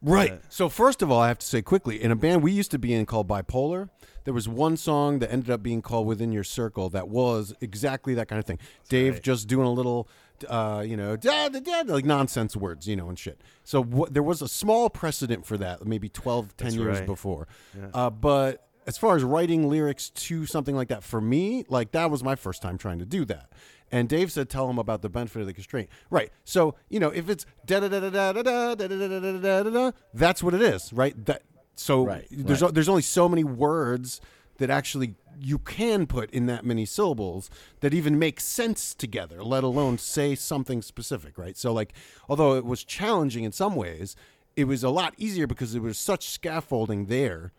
Right. 0.03 0.33
Uh, 0.33 0.37
so 0.49 0.69
first 0.69 1.03
of 1.03 1.11
all, 1.11 1.21
I 1.21 1.29
have 1.29 1.39
to 1.39 1.47
say 1.47 1.63
quickly, 1.63 2.01
in 2.03 2.11
a 2.11 2.17
band 2.17 2.43
we 2.43 2.53
used 2.53 2.71
to 2.73 2.79
be 2.79 2.93
in 2.93 3.07
called 3.07 3.27
Bipolar, 3.27 3.89
there 4.25 4.35
was 4.35 4.49
one 4.49 4.77
song 4.77 5.19
that 5.19 5.33
ended 5.33 5.51
up 5.51 5.63
being 5.63 5.83
called 5.83 6.07
Within 6.07 6.33
Your 6.33 6.45
Circle 6.45 6.91
that 6.91 7.09
was 7.09 7.55
exactly 7.61 8.15
that 8.15 8.29
kind 8.29 8.39
of 8.39 8.45
thing. 8.45 8.59
Dave 8.89 9.15
right. 9.15 9.23
just 9.23 9.49
doing 9.49 9.67
a 9.67 9.73
little, 9.73 10.07
uh, 10.49 10.81
you 10.81 10.97
know, 10.97 11.17
da, 11.17 11.49
da, 11.49 11.61
da, 11.61 11.83
like 11.93 12.05
nonsense 12.05 12.57
words, 12.57 12.87
you 12.87 12.97
know, 12.97 13.09
and 13.09 13.19
shit. 13.19 13.41
So 13.65 13.83
what, 13.83 14.15
there 14.15 14.23
was 14.23 14.43
a 14.43 14.49
small 14.49 14.91
precedent 14.91 15.47
for 15.47 15.57
that, 15.59 15.87
maybe 15.87 16.09
12, 16.09 16.57
10 16.57 16.67
That's 16.67 16.77
years 16.77 16.99
right. 16.99 17.07
before. 17.07 17.49
Uh, 17.93 18.11
but 18.11 18.67
as 18.87 18.99
far 18.99 19.17
as 19.17 19.25
writing 19.25 19.69
lyrics 19.69 20.11
to 20.11 20.47
something 20.47 20.77
like 20.77 20.89
that, 20.89 21.03
for 21.03 21.21
me, 21.21 21.65
like 21.69 21.93
that 21.93 22.11
was 22.11 22.23
my 22.23 22.35
first 22.35 22.63
time 22.63 22.79
trying 22.79 22.99
to 22.99 23.07
do 23.07 23.25
that. 23.27 23.51
And 23.93 24.09
Dave 24.09 24.33
said, 24.33 24.49
"Tell 24.49 24.69
him 24.69 24.79
about 24.79 25.03
the 25.03 25.09
benefit 25.09 25.41
of 25.41 25.47
the 25.47 25.53
constraint." 25.53 25.89
Right. 26.11 26.31
So 26.45 26.75
you 26.89 26.99
know, 26.99 27.11
if 27.11 27.29
it's 27.29 27.47
da 27.65 27.81
da 27.81 27.89
da 27.89 28.01
da 28.01 28.11
da 28.11 28.33
da 28.33 28.43
da 28.43 28.75
da 28.75 28.87
da 28.87 28.97
da 28.97 29.09
da 29.21 29.39
da 29.39 29.63
da 29.63 29.71
da, 29.71 29.91
that's 30.13 30.43
what 30.43 30.53
it 30.55 30.63
is, 30.63 30.93
right? 30.93 31.15
That 31.27 31.43
so 31.77 32.05
Right, 32.05 32.27
there's 32.31 32.63
right. 32.63 32.75
there's 32.75 32.89
only 32.89 33.03
so 33.03 33.29
many 33.29 33.45
words 33.45 34.21
that 34.59 34.71
actually 34.71 35.15
you 35.39 35.59
can 35.59 36.07
put 36.07 36.31
in 36.31 36.47
that 36.47 36.65
many 36.65 36.85
syllables 36.85 37.51
that 37.81 37.93
even 37.93 38.19
make 38.19 38.41
sense 38.41 38.95
together, 38.95 39.43
let 39.43 39.65
alone 39.65 39.99
say 39.99 40.35
something 40.35 40.81
specific, 40.81 41.37
right? 41.37 41.57
So 41.57 41.73
like, 41.73 41.93
although 42.29 42.55
it 42.55 42.65
was 42.65 42.85
challenging 42.85 43.45
in 43.45 43.53
some 43.53 43.75
ways, 43.75 44.15
it 44.57 44.65
was 44.65 44.85
a 44.85 44.91
lot 44.91 45.15
easier 45.19 45.47
because 45.47 45.73
there 45.73 45.83
was 45.83 45.99
such 45.99 46.29
scaffolding 46.29 47.07
there. 47.07 47.53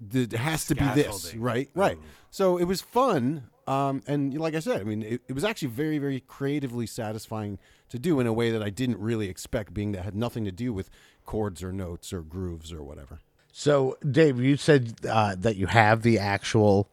that 0.00 0.32
It 0.32 0.38
has 0.38 0.66
to 0.66 0.74
be 0.74 0.84
this, 0.94 1.34
right? 1.36 1.70
Right. 1.74 1.98
So 2.30 2.56
it 2.58 2.64
was 2.64 2.80
fun, 2.80 3.44
um, 3.66 4.02
and 4.06 4.36
like 4.38 4.54
I 4.54 4.60
said, 4.60 4.80
I 4.80 4.84
mean, 4.84 5.02
it, 5.02 5.20
it 5.28 5.32
was 5.32 5.44
actually 5.44 5.68
very, 5.68 5.98
very 5.98 6.20
creatively 6.20 6.86
satisfying 6.86 7.58
to 7.88 7.98
do 7.98 8.18
in 8.18 8.26
a 8.26 8.32
way 8.32 8.50
that 8.50 8.62
I 8.62 8.70
didn't 8.70 8.98
really 8.98 9.28
expect, 9.28 9.72
being 9.72 9.92
that 9.92 10.04
had 10.04 10.16
nothing 10.16 10.44
to 10.44 10.52
do 10.52 10.72
with 10.72 10.90
chords 11.24 11.62
or 11.62 11.72
notes 11.72 12.12
or 12.12 12.22
grooves 12.22 12.72
or 12.72 12.82
whatever. 12.82 13.20
So, 13.52 13.98
Dave, 14.08 14.40
you 14.40 14.56
said 14.56 14.94
uh, 15.08 15.34
that 15.38 15.56
you 15.56 15.66
have 15.66 16.02
the 16.02 16.18
actual 16.18 16.88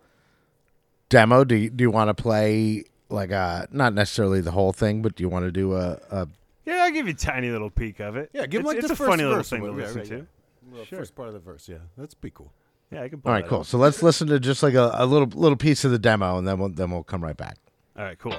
demo. 1.10 1.44
Do 1.44 1.56
you, 1.56 1.70
do 1.70 1.84
you 1.84 1.92
want 1.92 2.10
to 2.10 2.14
play 2.14 2.84
like 3.10 3.32
uh 3.32 3.66
not 3.72 3.94
necessarily 3.94 4.42
the 4.42 4.52
whole 4.52 4.74
thing, 4.74 5.02
but 5.02 5.16
do 5.16 5.24
you 5.24 5.30
want 5.30 5.46
to 5.46 5.52
do 5.52 5.76
a, 5.76 6.00
a 6.12 6.28
Yeah, 6.66 6.84
I'll 6.84 6.92
give 6.92 7.08
you 7.08 7.14
a 7.14 7.18
tiny 7.18 7.50
little 7.50 7.70
peek 7.70 8.00
of 8.02 8.18
it. 8.18 8.30
Yeah, 8.34 8.46
give 8.48 8.62
it's, 8.62 8.68
like, 8.68 8.78
it's 8.80 8.88
the 8.88 8.94
a 8.94 8.96
first 8.98 9.10
funny 9.10 9.24
little 9.24 9.38
verse 9.38 9.50
thing 9.50 9.62
or 9.62 9.68
to 9.68 9.74
listen 9.74 10.00
Yeah, 10.00 10.06
to. 10.18 10.28
Well, 10.72 10.84
Sure. 10.86 11.00
First 11.00 11.16
part 11.16 11.30
of 11.30 11.34
the 11.34 11.40
verse, 11.40 11.70
yeah, 11.70 11.78
that's 11.98 12.14
pretty 12.14 12.34
cool. 12.36 12.52
Yeah, 12.92 13.04
I 13.04 13.10
can. 13.10 13.22
All 13.24 13.32
right, 13.32 13.44
that 13.44 13.50
cool. 13.50 13.60
up. 13.62 13.66
So 13.66 13.78
let's 13.78 14.04
listen 14.04 14.28
to 14.28 14.40
just 14.40 14.64
like 14.64 14.74
a, 14.74 14.92
a 14.96 15.06
little 15.06 15.28
little 15.28 15.56
piece 15.58 15.86
of 15.86 15.92
the 15.92 16.00
demo, 16.00 16.38
and 16.38 16.46
then 16.48 16.60
we'll 16.60 16.70
then 16.70 16.92
we'll 16.92 17.04
come 17.04 17.24
right 17.24 17.38
back. 17.38 17.58
All 17.98 18.04
right, 18.04 18.20
cool. 18.20 18.34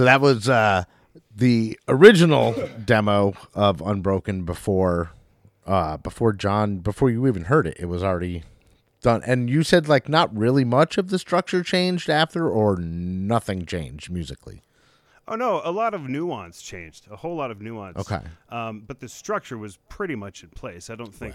So 0.00 0.04
that 0.04 0.22
was 0.22 0.48
uh, 0.48 0.84
the 1.36 1.78
original 1.86 2.54
demo 2.82 3.34
of 3.52 3.82
Unbroken 3.82 4.46
before 4.46 5.10
uh, 5.66 5.98
before 5.98 6.32
John 6.32 6.78
before 6.78 7.10
you 7.10 7.26
even 7.26 7.44
heard 7.44 7.66
it. 7.66 7.76
It 7.78 7.84
was 7.84 8.02
already 8.02 8.44
done, 9.02 9.22
and 9.26 9.50
you 9.50 9.62
said 9.62 9.90
like 9.90 10.08
not 10.08 10.34
really 10.34 10.64
much 10.64 10.96
of 10.96 11.10
the 11.10 11.18
structure 11.18 11.62
changed 11.62 12.08
after, 12.08 12.48
or 12.48 12.78
nothing 12.78 13.66
changed 13.66 14.10
musically. 14.10 14.62
Oh 15.28 15.34
no, 15.34 15.60
a 15.62 15.70
lot 15.70 15.92
of 15.92 16.08
nuance 16.08 16.62
changed. 16.62 17.06
A 17.10 17.16
whole 17.16 17.36
lot 17.36 17.50
of 17.50 17.60
nuance. 17.60 17.98
Okay. 17.98 18.22
Um, 18.48 18.84
but 18.86 19.00
the 19.00 19.08
structure 19.10 19.58
was 19.58 19.76
pretty 19.90 20.14
much 20.14 20.42
in 20.42 20.48
place. 20.48 20.88
I 20.88 20.94
don't 20.94 21.14
think, 21.14 21.34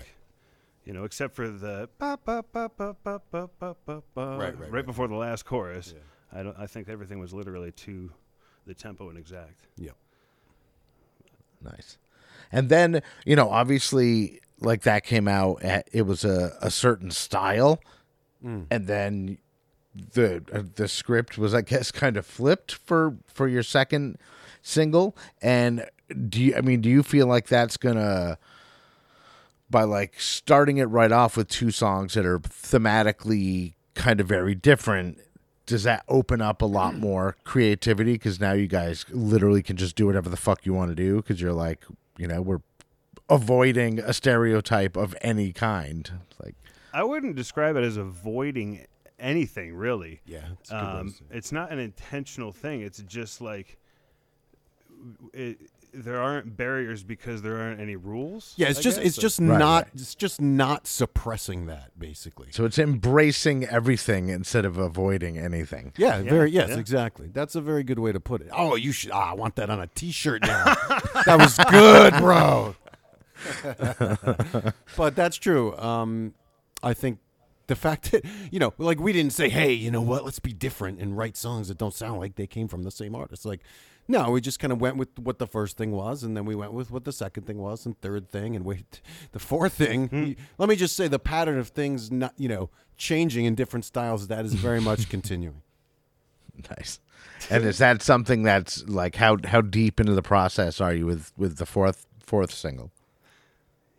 you 0.86 0.92
know, 0.94 1.04
except 1.04 1.36
for 1.36 1.50
the 1.50 1.88
ba, 2.00 2.18
ba, 2.26 2.44
ba, 2.52 2.72
ba, 2.76 2.96
ba, 3.04 3.22
ba, 3.30 3.48
ba, 3.60 3.76
ba, 3.86 4.02
ba, 4.16 4.38
right, 4.40 4.60
right 4.60 4.72
right. 4.72 4.86
before 4.88 5.08
the 5.08 5.14
last 5.14 5.46
chorus. 5.46 5.94
I 6.34 6.42
don't. 6.42 6.58
I 6.58 6.66
think 6.66 6.90
everything 6.90 7.20
was 7.20 7.32
literally 7.32 7.72
to 7.72 8.10
the 8.66 8.74
tempo 8.74 9.10
and 9.10 9.18
exact. 9.18 9.68
Yep. 9.78 9.96
Nice. 11.64 11.98
And 12.52 12.70
then, 12.70 13.02
you 13.26 13.36
know, 13.36 13.50
obviously, 13.50 14.40
like 14.60 14.84
that 14.84 15.04
came 15.04 15.28
out, 15.28 15.64
at, 15.64 15.88
it 15.92 16.04
was 16.04 16.24
a, 16.24 16.58
a 16.62 16.72
certain 16.72 17.12
style. 17.12 17.80
And 18.70 18.86
then 18.88 19.38
the 20.14 20.44
uh, 20.54 20.62
the 20.76 20.88
script 20.88 21.38
was, 21.38 21.56
I 21.56 21.62
guess, 21.62 21.92
kind 21.92 22.18
of 22.18 22.26
flipped 22.26 22.74
for 22.74 23.18
for 23.26 23.48
your 23.48 23.64
second 23.64 24.20
single. 24.62 25.16
And 25.42 25.86
do 26.30 26.44
you, 26.44 26.56
I 26.56 26.62
mean, 26.62 26.82
do 26.82 26.90
you 26.90 27.02
feel 27.02 27.26
like 27.26 27.48
that's 27.48 27.78
going 27.78 27.96
to, 27.96 28.38
by 29.70 29.84
like 29.84 30.20
starting 30.20 30.78
it 30.78 30.86
right 30.86 31.12
off 31.12 31.36
with 31.36 31.48
two 31.48 31.72
songs 31.72 32.14
that 32.14 32.26
are 32.26 32.40
thematically 32.40 33.74
kind 33.96 34.20
of 34.20 34.28
very 34.28 34.54
different, 34.54 35.18
does 35.66 35.84
that 35.84 36.04
open 36.08 36.42
up 36.42 36.62
a 36.62 36.66
lot 36.66 36.96
more 36.96 37.36
creativity? 37.44 38.14
Because 38.14 38.40
now 38.40 38.54
you 38.54 38.68
guys 38.68 39.06
literally 39.10 39.64
can 39.64 39.78
just 39.78 39.96
do 39.96 40.06
whatever 40.06 40.30
the 40.30 40.38
fuck 40.38 40.66
you 40.66 40.74
want 40.74 40.92
to 40.92 40.96
do 40.96 41.18
because 41.18 41.42
you're 41.42 41.54
like, 41.54 41.84
you 42.18 42.28
know, 42.28 42.42
we're 42.42 42.62
avoiding 43.30 44.00
a 44.00 44.14
stereotype 44.14 44.96
of 44.96 45.16
any 45.22 45.52
kind. 45.52 46.12
Like, 46.44 46.56
I 46.94 47.04
wouldn't 47.04 47.36
describe 47.36 47.76
it 47.76 47.84
as 47.84 47.98
avoiding 47.98 48.86
anything 49.20 49.76
really. 49.76 50.22
Yeah, 50.26 50.42
it's 50.60 50.72
a 50.72 50.74
good 50.74 50.82
way 50.82 50.92
to 50.92 50.98
Um, 51.00 51.16
it's 51.32 51.52
not 51.52 51.72
an 51.72 51.80
intentional 51.80 52.52
thing. 52.52 52.82
It's 52.82 53.02
just 53.04 53.42
like 53.42 53.78
it, 55.34 55.60
there 55.96 56.22
aren't 56.22 56.58
barriers 56.58 57.04
because 57.04 57.42
there 57.42 57.58
aren't 57.58 57.80
any 57.80 57.96
rules. 57.96 58.54
Yeah, 58.58 58.68
it's 58.70 58.80
I 58.80 58.82
just 58.82 58.98
guess. 58.98 59.08
it's 59.08 59.18
just 59.18 59.40
Right, 59.40 59.58
not 59.60 59.84
right. 59.86 59.92
it's 59.96 60.16
just 60.16 60.42
not 60.42 60.88
suppressing 60.88 61.66
that 61.68 61.98
basically. 61.98 62.50
so 62.52 62.66
it's 62.66 62.78
embracing 62.78 63.64
everything 63.66 64.30
instead 64.30 64.66
of 64.66 64.78
avoiding 64.78 65.38
anything. 65.38 65.94
Yeah, 65.98 66.22
very 66.22 66.52
yes, 66.52 66.70
yeah. 66.70 66.78
exactly. 66.78 67.30
That's 67.34 67.56
a 67.56 67.62
very 67.62 67.84
good 67.84 68.00
way 68.00 68.12
to 68.12 68.20
put 68.20 68.42
it. 68.42 68.50
Oh, 68.52 68.76
you 68.76 68.92
should. 68.92 69.12
Ah, 69.12 69.32
I 69.32 69.34
want 69.34 69.56
that 69.56 69.70
on 69.70 69.80
a 69.80 69.88
T-shirt 69.88 70.42
now. 70.44 70.64
that 71.26 71.38
was 71.40 71.58
good, 71.70 72.14
bro. 72.22 72.76
but 74.98 75.16
that's 75.16 75.38
true. 75.38 75.76
Um, 75.78 76.34
I 76.84 76.94
think 76.94 77.20
the 77.68 77.76
fact 77.76 78.12
that 78.12 78.24
you 78.52 78.60
know, 78.60 78.74
like 78.78 79.00
we 79.00 79.12
didn't 79.14 79.34
say, 79.34 79.50
hey, 79.50 79.74
you 79.74 79.92
know 79.92 80.02
what? 80.02 80.24
Let's 80.26 80.40
be 80.40 80.54
different 80.54 81.00
and 81.00 81.18
write 81.18 81.38
songs 81.38 81.68
that 81.68 81.78
don't 81.78 81.94
sound 81.94 82.20
like 82.20 82.36
they 82.36 82.48
came 82.48 82.68
from 82.68 82.84
the 82.84 82.92
same 82.92 83.16
artist. 83.16 83.46
Like, 83.46 83.62
no, 84.08 84.30
we 84.32 84.42
just 84.42 84.60
kind 84.60 84.72
of 84.72 84.80
went 84.80 84.98
with 84.98 85.18
what 85.20 85.40
the 85.40 85.48
first 85.48 85.78
thing 85.78 85.92
was, 85.92 86.24
and 86.24 86.36
then 86.38 86.46
we 86.46 86.54
went 86.56 86.74
with 86.74 86.92
what 86.92 87.06
the 87.06 87.12
second 87.12 87.48
thing 87.48 87.58
was, 87.58 87.86
and 87.86 88.00
third 88.02 88.30
thing, 88.30 88.56
and 88.56 88.64
wait, 88.66 89.02
the 89.32 89.40
fourth 89.40 89.74
thing. 89.74 90.10
y- 90.12 90.36
Let 90.58 90.70
me 90.70 90.76
just 90.76 90.96
say, 90.96 91.08
the 91.08 91.20
pattern 91.20 91.58
of 91.58 91.70
things, 91.70 92.12
not 92.12 92.34
you 92.38 92.48
know, 92.50 92.70
changing 92.98 93.46
in 93.46 93.56
different 93.56 93.86
styles. 93.86 94.28
That 94.28 94.46
is 94.46 94.54
very 94.54 94.80
much 94.82 95.10
continuing. 95.16 95.62
Nice. 96.78 97.00
And 97.50 97.66
is 97.66 97.80
that 97.80 98.02
something 98.02 98.44
that's 98.44 98.88
like 98.88 99.16
how 99.16 99.38
how 99.44 99.62
deep 99.62 100.00
into 100.00 100.14
the 100.14 100.22
process 100.22 100.80
are 100.80 100.94
you 100.94 101.06
with 101.06 101.32
with 101.38 101.58
the 101.58 101.66
fourth 101.66 102.06
fourth 102.26 102.52
single? 102.52 102.92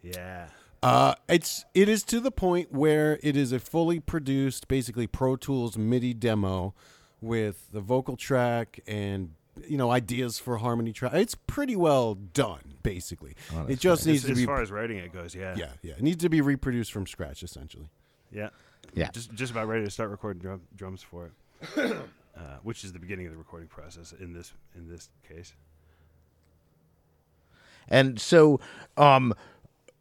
yeah. 0.02 0.48
Uh, 0.82 1.14
it's 1.28 1.64
it 1.74 1.88
is 1.88 2.04
to 2.04 2.20
the 2.20 2.30
point 2.30 2.70
where 2.72 3.18
it 3.22 3.36
is 3.36 3.50
a 3.50 3.58
fully 3.58 3.98
produced, 3.98 4.68
basically 4.68 5.06
Pro 5.06 5.34
Tools 5.34 5.76
MIDI 5.76 6.14
demo 6.14 6.74
with 7.20 7.72
the 7.72 7.80
vocal 7.80 8.16
track 8.16 8.78
and 8.86 9.32
you 9.68 9.76
know 9.76 9.90
ideas 9.90 10.38
for 10.38 10.58
harmony 10.58 10.92
track. 10.92 11.14
It's 11.14 11.34
pretty 11.34 11.76
well 11.76 12.14
done, 12.14 12.74
basically. 12.82 13.34
it 13.68 13.78
just 13.78 14.06
needs 14.06 14.24
As, 14.24 14.30
to 14.30 14.34
be 14.34 14.42
as 14.42 14.46
far 14.46 14.62
as 14.62 14.70
writing 14.70 14.98
it 14.98 15.12
goes, 15.12 15.34
yeah. 15.34 15.54
yeah, 15.56 15.68
yeah. 15.82 15.94
It 15.94 16.02
needs 16.02 16.22
to 16.22 16.28
be 16.28 16.40
reproduced 16.40 16.92
from 16.92 17.06
scratch, 17.06 17.42
essentially. 17.42 17.88
Yeah. 18.30 18.50
Yeah. 18.94 19.10
Just 19.10 19.32
just 19.34 19.52
about 19.52 19.68
ready 19.68 19.84
to 19.84 19.90
start 19.90 20.10
recording 20.10 20.40
drum, 20.40 20.62
drums 20.76 21.02
for 21.02 21.26
it. 21.26 21.96
uh, 22.36 22.40
which 22.62 22.84
is 22.84 22.92
the 22.92 22.98
beginning 22.98 23.26
of 23.26 23.32
the 23.32 23.38
recording 23.38 23.68
process 23.68 24.12
in 24.18 24.32
this 24.32 24.52
in 24.74 24.88
this 24.88 25.08
case. 25.26 25.54
And 27.88 28.20
so, 28.20 28.60
um, 28.96 29.32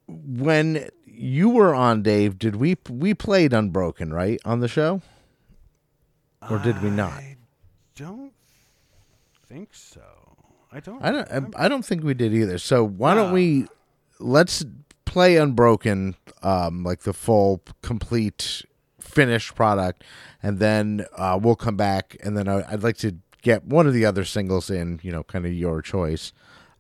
when 0.08 0.90
you 1.06 1.50
were 1.50 1.74
on, 1.74 2.02
Dave, 2.02 2.38
did 2.38 2.56
we 2.56 2.78
we 2.90 3.14
played 3.14 3.54
Unbroken 3.54 4.12
right 4.14 4.40
on 4.44 4.60
the 4.60 4.68
show, 4.68 5.02
or 6.50 6.60
did 6.60 6.82
we 6.82 6.90
not? 6.90 7.14
I 7.14 7.38
don't 7.96 8.34
think 9.56 9.74
so. 9.74 10.02
I 10.72 10.80
don't. 10.82 11.02
I 11.02 11.12
don't. 11.12 11.28
remember. 11.30 11.58
I 11.58 11.68
don't 11.70 11.86
think 11.86 12.04
we 12.04 12.14
did 12.14 12.34
either. 12.34 12.58
So 12.58 12.84
why 12.84 13.14
don't 13.14 13.32
we 13.32 13.68
let's 14.20 14.66
play 15.06 15.38
Unbroken, 15.38 16.16
um, 16.44 16.84
like 16.84 17.02
the 17.02 17.14
full, 17.14 17.62
complete, 17.82 18.66
finished 19.00 19.56
product, 19.56 20.04
and 20.44 20.60
then 20.60 21.06
uh, 21.18 21.40
we'll 21.42 21.56
come 21.56 21.78
back, 21.78 22.18
and 22.22 22.38
then 22.38 22.50
I, 22.50 22.70
I'd 22.70 22.84
like 22.84 22.98
to 22.98 23.16
get 23.42 23.64
one 23.64 23.88
of 23.88 23.94
the 23.94 24.06
other 24.06 24.26
singles 24.26 24.70
in. 24.70 25.00
You 25.04 25.14
know, 25.14 25.24
kind 25.24 25.46
of 25.46 25.54
your 25.54 25.82
choice. 25.82 26.34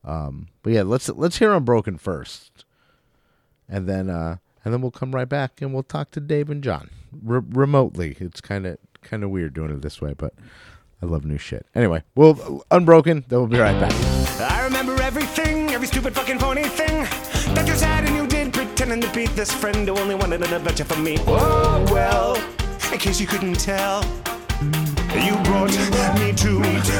Um, 0.03 0.47
but 0.61 0.73
yeah, 0.73 0.83
let's 0.83 1.07
let's 1.07 1.37
hear 1.37 1.53
Unbroken 1.53 1.97
first, 1.97 2.65
and 3.69 3.87
then 3.87 4.09
uh, 4.09 4.37
and 4.65 4.73
then 4.73 4.81
we'll 4.81 4.91
come 4.91 5.13
right 5.13 5.29
back 5.29 5.61
and 5.61 5.73
we'll 5.73 5.83
talk 5.83 6.11
to 6.11 6.19
Dave 6.19 6.49
and 6.49 6.61
John 6.61 6.89
re- 7.23 7.41
remotely. 7.47 8.17
It's 8.19 8.41
kind 8.41 8.65
of 8.65 8.77
kind 9.01 9.23
of 9.23 9.29
weird 9.29 9.53
doing 9.53 9.71
it 9.71 9.81
this 9.81 10.01
way, 10.01 10.13
but 10.13 10.33
I 11.01 11.05
love 11.05 11.25
new 11.25 11.37
shit. 11.37 11.65
Anyway, 11.75 12.03
we'll 12.15 12.63
Unbroken. 12.71 13.25
Then 13.27 13.39
we'll 13.39 13.47
be 13.47 13.59
right 13.59 13.79
back. 13.79 13.93
I 14.39 14.63
remember 14.63 15.01
everything, 15.01 15.71
every 15.71 15.87
stupid 15.87 16.13
fucking 16.13 16.39
phony 16.39 16.63
thing 16.63 17.03
that 17.53 17.65
you 17.67 17.75
said 17.75 18.05
and 18.05 18.15
you 18.15 18.27
did, 18.27 18.53
pretending 18.53 19.01
to 19.01 19.11
be 19.13 19.27
this 19.27 19.51
friend 19.51 19.87
who 19.87 19.97
only 19.97 20.15
wanted 20.15 20.41
an 20.43 20.53
adventure 20.53 20.83
from 20.83 21.03
me. 21.03 21.17
Oh 21.27 21.85
well, 21.91 22.35
in 22.91 22.99
case 22.99 23.19
you 23.19 23.27
couldn't 23.27 23.59
tell, 23.59 24.03
you 25.13 25.35
brought 25.43 25.71
me 26.19 26.33
to 26.33 26.51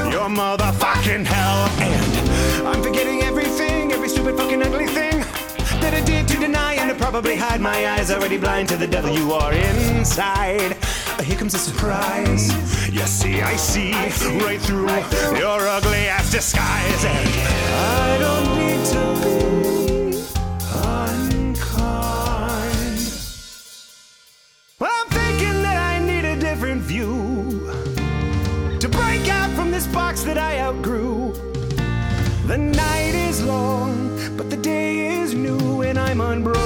your 0.10 0.30
motherfucking 0.30 1.26
hell, 1.26 1.70
and 1.82 2.68
I'm 2.68 2.82
forgetting 2.82 3.22
everything, 3.24 3.92
every 3.92 4.10
stupid 4.10 4.38
fucking 4.38 4.62
ugly 4.62 4.88
thing 4.88 5.20
that 5.82 5.94
I 5.94 6.02
did 6.06 6.28
to 6.30 6.38
deny 6.38 6.76
and 6.76 6.90
to 6.90 6.96
probably 6.96 7.36
hide 7.36 7.60
my 7.60 7.88
eyes, 7.88 8.12
already 8.12 8.38
blind 8.38 8.70
to 8.70 8.78
the 8.78 8.88
devil 8.88 9.12
you 9.12 9.34
are 9.34 9.54
inside. 9.54 10.78
Here 11.24 11.38
comes 11.38 11.54
a 11.54 11.58
surprise. 11.58 12.52
You 12.92 13.00
see, 13.08 13.42
I 13.42 13.56
see, 13.56 13.94
I 13.94 14.10
see 14.10 14.38
right 14.40 14.60
through 14.62 14.88
see. 14.88 15.40
your 15.40 15.68
ugly 15.68 16.08
ass 16.08 16.30
disguise. 16.32 17.06
And 17.06 17.30
I 17.74 18.18
don't 18.20 18.58
need 18.60 18.86
to 18.94 19.02
be 19.24 20.18
unkind. 20.72 21.56
I'm 24.82 25.08
thinking 25.08 25.62
that 25.64 25.78
I 25.78 26.00
need 26.00 26.26
a 26.26 26.36
different 26.40 26.82
view 26.82 27.72
to 28.80 28.90
break 28.90 29.28
out 29.30 29.50
from 29.56 29.72
this 29.72 29.88
box 29.88 30.24
that 30.24 30.38
I 30.38 30.60
outgrew. 30.60 31.34
The 32.46 32.58
night 32.58 33.16
is 33.16 33.44
long, 33.44 34.12
but 34.38 34.50
the 34.50 34.58
day 34.58 35.20
is 35.20 35.34
new, 35.34 35.82
and 35.82 35.98
I'm 35.98 36.22
unbroken. 36.22 36.65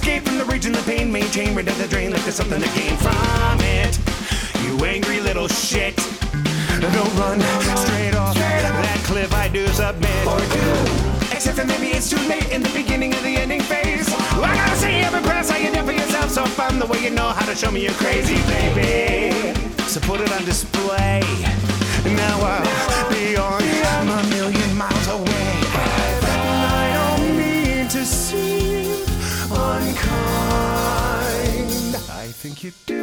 Escape 0.00 0.24
from 0.24 0.38
the 0.38 0.44
and 0.44 0.74
the 0.74 0.82
pain, 0.86 1.12
maintain 1.12 1.54
rid 1.54 1.68
of 1.68 1.76
the 1.76 1.86
drain 1.86 2.10
like 2.10 2.22
there's 2.22 2.36
something 2.36 2.60
to 2.60 2.68
gain 2.68 2.96
from 2.96 3.60
it. 3.60 3.98
You 4.64 4.82
angry 4.82 5.20
little 5.20 5.46
shit. 5.46 5.94
Don't 6.80 7.14
run 7.20 7.38
straight 7.84 8.14
off 8.14 8.34
that 8.34 9.00
cliff. 9.04 9.30
I 9.34 9.48
do 9.48 9.66
submit. 9.68 10.26
Or 10.26 10.40
do. 10.56 11.34
Except 11.34 11.58
for 11.58 11.66
maybe 11.66 11.88
it's 11.88 12.08
too 12.08 12.22
late 12.28 12.50
in 12.50 12.62
the 12.62 12.70
beginning 12.70 13.12
of 13.12 13.22
the 13.22 13.36
ending 13.36 13.60
phase. 13.60 14.08
I 14.08 14.54
gotta 14.54 14.76
say, 14.76 15.04
I'm 15.04 15.14
impressed 15.14 15.50
how 15.50 15.58
you 15.58 15.70
did 15.70 15.84
for 15.84 15.92
yourself. 15.92 16.30
So 16.30 16.46
fun 16.46 16.78
the 16.78 16.86
way 16.86 17.02
you 17.04 17.10
know 17.10 17.28
how 17.28 17.44
to 17.44 17.54
show 17.54 17.70
me 17.70 17.82
you're 17.82 18.00
crazy, 18.04 18.40
baby. 18.48 19.54
So 19.84 20.00
put 20.00 20.20
it 20.22 20.32
on 20.32 20.44
display. 20.46 21.20
Now 22.04 22.40
I'll 22.40 23.10
be 23.10 23.36
on. 23.36 23.60
I'm 24.08 24.30
million 24.30 24.59
You 32.70 32.76
do. 32.86 32.99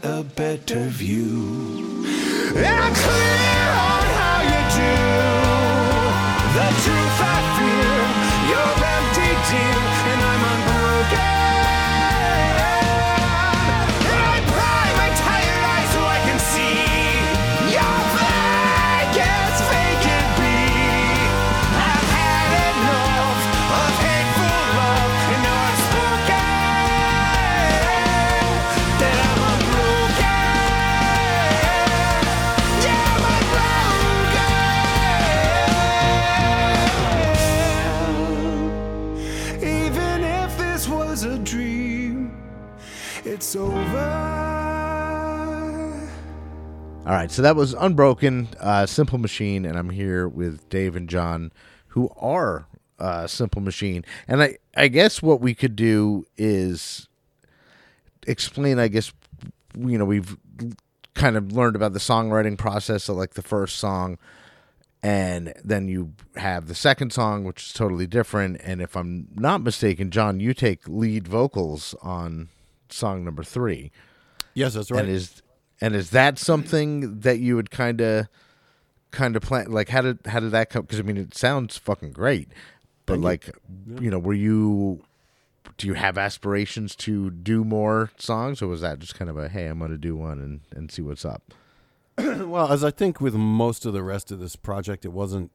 Got 0.00 0.20
a 0.20 0.24
better 0.24 0.80
view. 0.88 2.04
It's 43.34 43.56
over. 43.56 43.74
All 47.04 47.12
right, 47.12 47.30
so 47.30 47.42
that 47.42 47.56
was 47.56 47.74
Unbroken, 47.74 48.48
uh, 48.60 48.86
Simple 48.86 49.18
Machine, 49.18 49.66
and 49.66 49.76
I'm 49.76 49.90
here 49.90 50.28
with 50.28 50.66
Dave 50.70 50.94
and 50.94 51.08
John, 51.08 51.52
who 51.88 52.08
are 52.16 52.66
uh, 53.00 53.26
Simple 53.26 53.60
Machine. 53.60 54.04
And 54.28 54.40
I, 54.42 54.58
I 54.76 54.86
guess 54.86 55.20
what 55.20 55.40
we 55.40 55.52
could 55.52 55.74
do 55.74 56.24
is 56.38 57.08
explain. 58.26 58.78
I 58.78 58.86
guess 58.88 59.12
you 59.76 59.98
know 59.98 60.04
we've 60.04 60.38
kind 61.14 61.36
of 61.36 61.52
learned 61.52 61.74
about 61.74 61.92
the 61.92 61.98
songwriting 61.98 62.56
process 62.56 63.08
of 63.08 63.16
like 63.16 63.34
the 63.34 63.42
first 63.42 63.78
song, 63.78 64.16
and 65.02 65.52
then 65.62 65.88
you 65.88 66.12
have 66.36 66.68
the 66.68 66.74
second 66.74 67.12
song, 67.12 67.42
which 67.42 67.66
is 67.66 67.72
totally 67.72 68.06
different. 68.06 68.60
And 68.62 68.80
if 68.80 68.96
I'm 68.96 69.26
not 69.34 69.60
mistaken, 69.60 70.12
John, 70.12 70.38
you 70.38 70.54
take 70.54 70.88
lead 70.88 71.26
vocals 71.26 71.96
on 72.00 72.48
song 72.90 73.24
number 73.24 73.42
three. 73.42 73.90
Yes, 74.54 74.74
that's 74.74 74.90
right. 74.90 75.00
And 75.04 75.10
is 75.10 75.42
and 75.80 75.94
is 75.94 76.10
that 76.10 76.38
something 76.38 77.20
that 77.20 77.38
you 77.40 77.56
would 77.56 77.70
kind 77.70 78.00
of 78.00 78.28
kind 79.10 79.36
of 79.36 79.42
plan 79.42 79.70
like 79.70 79.88
how 79.88 80.02
did 80.02 80.18
how 80.26 80.40
did 80.40 80.50
that 80.50 80.70
come 80.70 80.82
because 80.82 80.98
I 80.98 81.02
mean 81.02 81.16
it 81.16 81.34
sounds 81.34 81.76
fucking 81.76 82.12
great. 82.12 82.48
But 83.06 83.20
like 83.20 83.50
you 84.00 84.10
know, 84.10 84.18
were 84.18 84.34
you 84.34 85.04
do 85.76 85.86
you 85.86 85.94
have 85.94 86.16
aspirations 86.16 86.94
to 86.96 87.30
do 87.30 87.64
more 87.64 88.10
songs 88.18 88.62
or 88.62 88.68
was 88.68 88.80
that 88.80 88.98
just 88.98 89.14
kind 89.14 89.28
of 89.28 89.36
a 89.36 89.48
hey, 89.48 89.66
I'm 89.66 89.78
going 89.78 89.90
to 89.90 89.98
do 89.98 90.16
one 90.16 90.38
and 90.38 90.60
and 90.74 90.90
see 90.90 91.02
what's 91.02 91.24
up? 91.24 91.42
well, 92.18 92.70
as 92.70 92.84
I 92.84 92.90
think 92.90 93.20
with 93.20 93.34
most 93.34 93.84
of 93.84 93.92
the 93.92 94.02
rest 94.02 94.30
of 94.30 94.38
this 94.38 94.56
project, 94.56 95.04
it 95.04 95.12
wasn't. 95.12 95.50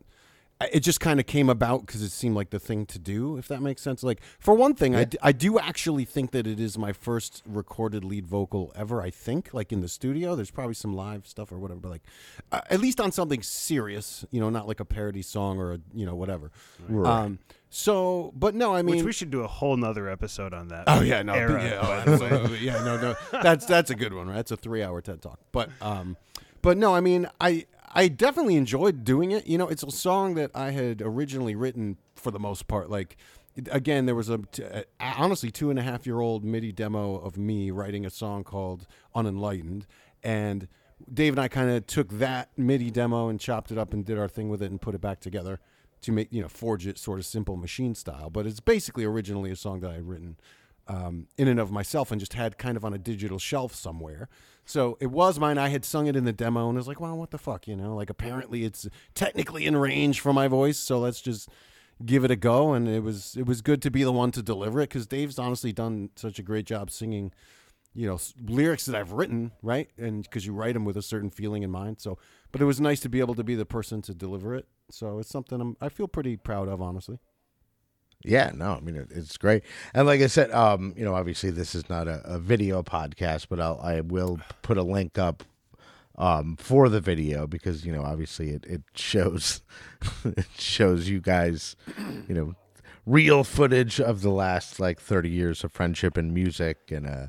It 0.74 0.82
just 0.82 1.00
kind 1.00 1.22
of 1.22 1.26
came 1.26 1.50
about 1.50 1.86
because 1.86 2.02
it 2.02 2.12
seemed 2.12 2.36
like 2.36 2.50
the 2.50 2.60
thing 2.60 2.86
to 2.88 3.00
do, 3.00 3.38
if 3.38 3.48
that 3.48 3.62
makes 3.62 3.82
sense. 3.82 4.04
Like, 4.04 4.20
for 4.40 4.54
one 4.54 4.74
thing, 4.74 4.94
I, 4.94 5.06
d- 5.06 5.18
I 5.22 5.32
do 5.32 5.58
actually 5.58 6.04
think 6.04 6.32
that 6.32 6.46
it 6.46 6.60
is 6.60 6.78
my 6.78 6.92
first 6.92 7.42
recorded 7.46 8.04
lead 8.04 8.28
vocal 8.28 8.74
ever, 8.76 9.02
I 9.02 9.10
think, 9.10 9.54
like 9.54 9.72
in 9.72 9.80
the 9.80 9.88
studio. 9.88 10.36
There's 10.36 10.52
probably 10.52 10.74
some 10.74 10.94
live 10.94 11.26
stuff 11.26 11.54
or 11.54 11.60
whatever, 11.60 11.80
but 11.80 11.92
like, 11.92 12.04
uh, 12.52 12.60
at 12.70 12.82
least 12.82 13.00
on 13.00 13.14
something 13.14 13.42
serious, 13.42 14.26
you 14.32 14.42
know, 14.42 14.50
not 14.50 14.68
like 14.68 14.82
a 14.82 14.86
parody 14.86 15.22
song 15.22 15.60
or 15.60 15.76
a, 15.76 15.80
you 15.94 16.06
know, 16.06 16.16
whatever. 16.16 16.52
Um, 17.06 17.40
so, 17.70 18.34
but 18.36 18.54
no, 18.54 18.76
I 18.76 18.82
mean. 18.82 18.98
Which 18.98 19.06
we 19.06 19.14
should 19.14 19.32
do 19.32 19.42
a 19.42 19.48
whole 19.48 19.78
nother 19.78 20.10
episode 20.10 20.54
on 20.54 20.68
that. 20.70 20.86
Oh 20.88 21.02
yeah, 21.02 21.22
no, 21.22 21.36
era, 21.36 21.64
yeah, 21.64 21.80
oh, 21.82 21.86
the 21.86 22.12
way. 22.12 22.28
absolutely. 22.30 22.60
yeah, 22.66 22.84
no, 22.84 23.00
no, 23.00 23.16
that's 23.32 23.66
that's 23.66 23.92
a 23.92 23.96
good 23.96 24.14
one, 24.14 24.28
right? 24.28 24.36
That's 24.36 24.52
a 24.52 24.58
three-hour 24.58 25.02
TED 25.02 25.22
talk. 25.22 25.40
But 25.52 25.70
um, 25.82 26.18
but 26.62 26.78
no, 26.78 26.94
I 26.96 27.00
mean, 27.00 27.30
I 27.40 27.66
I 27.92 28.08
definitely 28.08 28.56
enjoyed 28.56 29.04
doing 29.04 29.32
it. 29.32 29.48
You 29.48 29.58
know, 29.58 29.68
it's 29.68 29.84
a 29.84 29.92
song 29.92 30.36
that 30.36 30.52
I 30.54 30.72
had 30.72 31.02
originally 31.02 31.56
written 31.56 31.98
for 32.16 32.32
the 32.32 32.40
most 32.40 32.68
part. 32.68 32.90
Like, 32.90 33.18
again, 33.72 34.06
there 34.06 34.16
was 34.16 34.30
a, 34.30 34.40
uh, 34.64 34.82
honestly 35.00 35.52
two 35.52 35.70
and 35.70 35.80
a 35.80 35.82
half 35.82 36.06
year 36.06 36.20
old 36.20 36.44
MIDI 36.44 36.72
demo 36.72 37.16
of 37.16 37.38
me 37.38 37.72
writing 37.72 38.06
a 38.06 38.10
song 38.10 38.44
called 38.44 38.86
"Unenlightened," 39.16 39.88
and 40.24 40.68
Dave 41.12 41.34
and 41.34 41.40
I 41.40 41.48
kind 41.48 41.70
of 41.70 41.88
took 41.88 42.10
that 42.20 42.50
MIDI 42.58 42.92
demo 42.92 43.30
and 43.30 43.40
chopped 43.40 43.72
it 43.72 43.78
up 43.78 43.94
and 43.94 44.06
did 44.06 44.18
our 44.18 44.28
thing 44.28 44.50
with 44.50 44.62
it 44.62 44.70
and 44.70 44.80
put 44.80 44.96
it 44.96 45.02
back 45.02 45.20
together 45.20 45.60
to 46.02 46.12
make 46.12 46.32
you 46.32 46.42
know 46.42 46.48
forge 46.48 46.88
it 46.88 46.98
sort 46.98 47.20
of 47.20 47.26
simple 47.26 47.58
machine 47.58 47.96
style. 47.96 48.30
But 48.30 48.46
it's 48.46 48.60
basically 48.60 49.04
originally 49.04 49.52
a 49.52 49.56
song 49.56 49.80
that 49.82 49.92
I 49.92 49.96
had 49.96 50.08
written 50.08 50.38
um, 50.90 51.28
in 51.38 51.48
and 51.48 51.60
of 51.60 51.72
myself 51.72 52.12
and 52.12 52.20
just 52.20 52.34
had 52.34 52.58
kind 52.58 52.76
of 52.76 52.84
on 52.84 52.94
a 52.94 52.98
digital 52.98 53.38
shelf 53.38 53.76
somewhere. 53.76 54.28
So 54.66 54.98
it 55.00 55.08
was 55.08 55.40
mine. 55.40 55.58
I 55.58 55.70
had 55.70 55.86
sung 55.86 56.08
it 56.08 56.16
in 56.16 56.26
the 56.26 56.34
demo 56.34 56.68
and 56.68 56.78
I 56.78 56.80
was 56.80 56.88
like, 56.88 57.00
well, 57.00 57.18
what 57.18 57.30
the 57.30 57.38
fuck, 57.38 57.68
you 57.68 57.76
know? 57.76 57.96
Like 57.96 58.10
apparently 58.10 58.66
it's 58.66 58.88
technically 59.14 59.66
in 59.66 59.78
range 59.78 60.20
for 60.20 60.34
my 60.34 60.48
voice, 60.48 60.78
so 60.78 61.00
let's 61.00 61.22
just 61.22 61.48
give 62.04 62.24
it 62.24 62.32
a 62.32 62.36
go. 62.36 62.74
And 62.74 62.88
it 62.88 63.04
was 63.04 63.36
it 63.38 63.46
was 63.46 63.62
good 63.62 63.82
to 63.84 63.92
be 63.92 64.04
the 64.04 64.12
one 64.12 64.32
to 64.32 64.42
deliver 64.42 64.82
it 64.82 64.90
because 64.90 65.08
Dave's 65.08 65.40
honestly 65.40 65.72
done 65.72 66.10
such 66.16 66.40
a 66.40 66.44
great 66.44 66.66
job 66.66 66.90
singing, 66.90 67.32
you 67.94 68.08
know, 68.08 68.20
lyrics 68.44 68.86
that 68.86 68.96
I've 68.96 69.12
written, 69.12 69.52
right? 69.62 69.90
And 69.98 70.24
because 70.24 70.46
you 70.46 70.54
write 70.54 70.74
them 70.74 70.86
with 70.86 70.98
a 70.98 71.04
certain 71.04 71.30
feeling 71.30 71.62
in 71.62 71.70
mind. 71.70 72.00
So, 72.00 72.18
but 72.52 72.62
it 72.62 72.66
was 72.66 72.82
nice 72.82 73.00
to 73.02 73.10
be 73.10 73.20
able 73.20 73.36
to 73.36 73.44
be 73.44 73.56
the 73.56 73.66
person 73.66 74.02
to 74.04 74.14
deliver 74.16 74.56
it. 74.56 74.68
So 74.90 75.20
it's 75.20 75.30
something 75.30 75.62
I'm, 75.62 75.78
I 75.80 75.90
feel 75.90 76.08
pretty 76.08 76.36
proud 76.36 76.68
of, 76.68 76.82
honestly. 76.82 77.20
Yeah, 78.24 78.52
no, 78.54 78.74
I 78.74 78.80
mean 78.82 78.98
it, 78.98 79.08
it's 79.12 79.38
great, 79.38 79.64
and 79.94 80.06
like 80.06 80.20
I 80.22 80.28
said, 80.28 80.52
um, 80.52 80.94
you 80.98 81.06
know, 81.06 81.16
obviously 81.16 81.52
this 81.52 81.74
is 81.74 81.90
not 81.90 82.08
a, 82.08 82.22
a 82.26 82.38
video 82.38 82.84
podcast, 82.84 83.48
but 83.50 83.62
I'll 83.62 83.80
I 83.82 84.02
will 84.02 84.40
put 84.62 84.78
a 84.78 84.84
link 84.84 85.18
up 85.18 85.44
um, 86.18 86.58
for 86.58 86.90
the 86.90 87.00
video 87.00 87.48
because 87.48 87.86
you 87.86 87.94
know 87.94 88.04
obviously 88.04 88.50
it 88.50 88.66
it 88.66 88.82
shows 88.94 89.62
it 90.26 90.48
shows 90.58 91.08
you 91.08 91.22
guys, 91.22 91.78
you 92.28 92.36
know, 92.36 92.56
real 93.06 93.46
footage 93.46 94.02
of 94.02 94.22
the 94.22 94.32
last 94.32 94.82
like 94.82 95.00
thirty 95.00 95.30
years 95.30 95.64
of 95.64 95.72
friendship 95.72 96.18
and 96.18 96.34
music, 96.34 96.78
and 96.92 97.08
uh, 97.08 97.28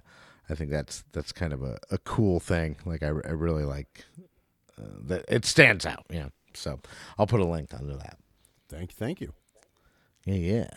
I 0.49 0.57
think 0.57 0.71
that's 0.71 1.05
that's 1.13 1.31
kind 1.31 1.53
of 1.53 1.63
a, 1.63 1.79
a 1.93 1.99
cool 1.99 2.41
thing. 2.41 2.77
Like 2.85 3.05
I, 3.05 3.09
I 3.09 3.11
really 3.11 3.65
like 3.65 4.05
uh, 4.77 4.87
that 5.05 5.25
it 5.29 5.45
stands 5.45 5.87
out. 5.87 6.05
Yeah. 6.11 6.31
So 6.53 6.81
I'll 7.17 7.29
put 7.29 7.41
a 7.41 7.45
link 7.45 7.73
under 7.73 7.95
that. 7.95 8.19
Thank, 8.69 8.93
thank 8.93 9.21
you. 9.21 9.33
Yeah, 10.31 10.69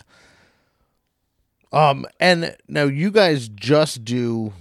yeah. 1.72 1.90
Um, 1.90 2.06
and 2.20 2.56
now 2.68 2.84
you 2.84 3.12
guys 3.12 3.48
just 3.50 4.06
do, 4.06 4.54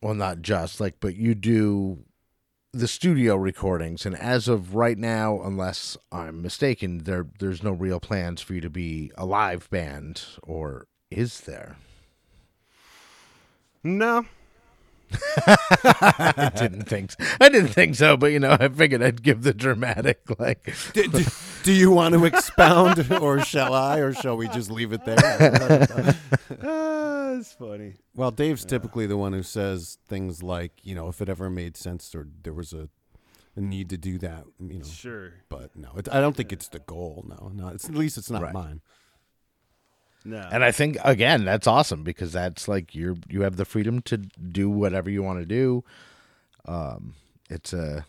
well, 0.00 0.14
not 0.14 0.42
just 0.42 0.80
like, 0.80 0.96
but 1.00 1.16
you 1.16 1.34
do 1.34 2.04
the 2.72 2.88
studio 2.88 3.36
recordings, 3.36 4.04
and 4.04 4.16
as 4.16 4.48
of 4.48 4.74
right 4.74 4.98
now, 4.98 5.40
unless 5.42 5.96
I'm 6.12 6.42
mistaken, 6.42 6.98
there 6.98 7.26
there's 7.38 7.62
no 7.62 7.70
real 7.70 8.00
plans 8.00 8.42
for 8.42 8.54
you 8.54 8.60
to 8.60 8.68
be 8.70 9.10
a 9.16 9.24
live 9.24 9.70
band, 9.70 10.22
or 10.42 10.86
is 11.10 11.40
there? 11.40 11.76
No, 13.82 14.26
I 15.46 16.50
didn't 16.56 16.84
think 16.88 17.12
so. 17.12 17.18
I 17.40 17.48
didn't 17.48 17.68
think 17.68 17.94
so, 17.94 18.16
but 18.16 18.32
you 18.32 18.38
know, 18.40 18.56
I 18.58 18.68
figured 18.68 19.02
I'd 19.02 19.22
give 19.22 19.42
the 19.42 19.54
dramatic 19.54 20.20
like. 20.38 20.74
do, 20.92 21.06
do- 21.08 21.24
do 21.62 21.72
you 21.72 21.90
want 21.90 22.14
to 22.14 22.24
expound, 22.24 23.10
or 23.12 23.40
shall 23.40 23.74
I, 23.74 23.98
or 23.98 24.12
shall 24.12 24.36
we 24.36 24.48
just 24.48 24.70
leave 24.70 24.92
it 24.92 25.04
there? 25.04 26.14
Ah, 26.62 27.34
that's 27.36 27.52
funny. 27.54 27.94
well, 28.14 28.30
Dave's 28.30 28.64
typically 28.64 29.06
the 29.06 29.16
one 29.16 29.32
who 29.32 29.42
says 29.42 29.98
things 30.08 30.42
like, 30.42 30.72
you 30.84 30.94
know, 30.94 31.08
if 31.08 31.20
it 31.20 31.28
ever 31.28 31.50
made 31.50 31.76
sense 31.76 32.14
or 32.14 32.26
there 32.42 32.52
was 32.52 32.72
a, 32.72 32.88
a 33.56 33.60
need 33.60 33.90
to 33.90 33.96
do 33.98 34.16
that, 34.18 34.44
you 34.60 34.78
know. 34.78 34.84
Sure. 34.84 35.32
But 35.48 35.76
no, 35.76 35.90
it, 35.96 36.08
I 36.10 36.20
don't 36.20 36.36
think 36.36 36.52
it's 36.52 36.68
the 36.68 36.78
goal. 36.78 37.24
No, 37.28 37.50
no. 37.52 37.68
It's, 37.68 37.88
at 37.88 37.94
least 37.94 38.16
it's 38.16 38.30
not 38.30 38.42
Right. 38.42 38.54
mine. 38.54 38.80
No. 40.26 40.48
And 40.50 40.64
I 40.64 40.72
think 40.72 40.96
again, 41.04 41.44
that's 41.44 41.68
awesome 41.68 42.02
because 42.02 42.32
that's 42.32 42.66
like 42.66 42.96
you're 42.96 43.16
you 43.28 43.42
have 43.42 43.56
the 43.56 43.64
freedom 43.64 44.02
to 44.02 44.16
do 44.16 44.68
whatever 44.68 45.08
you 45.08 45.22
want 45.22 45.38
to 45.38 45.46
do. 45.46 45.84
Um, 46.66 47.14
it's 47.48 47.72
a, 47.72 48.04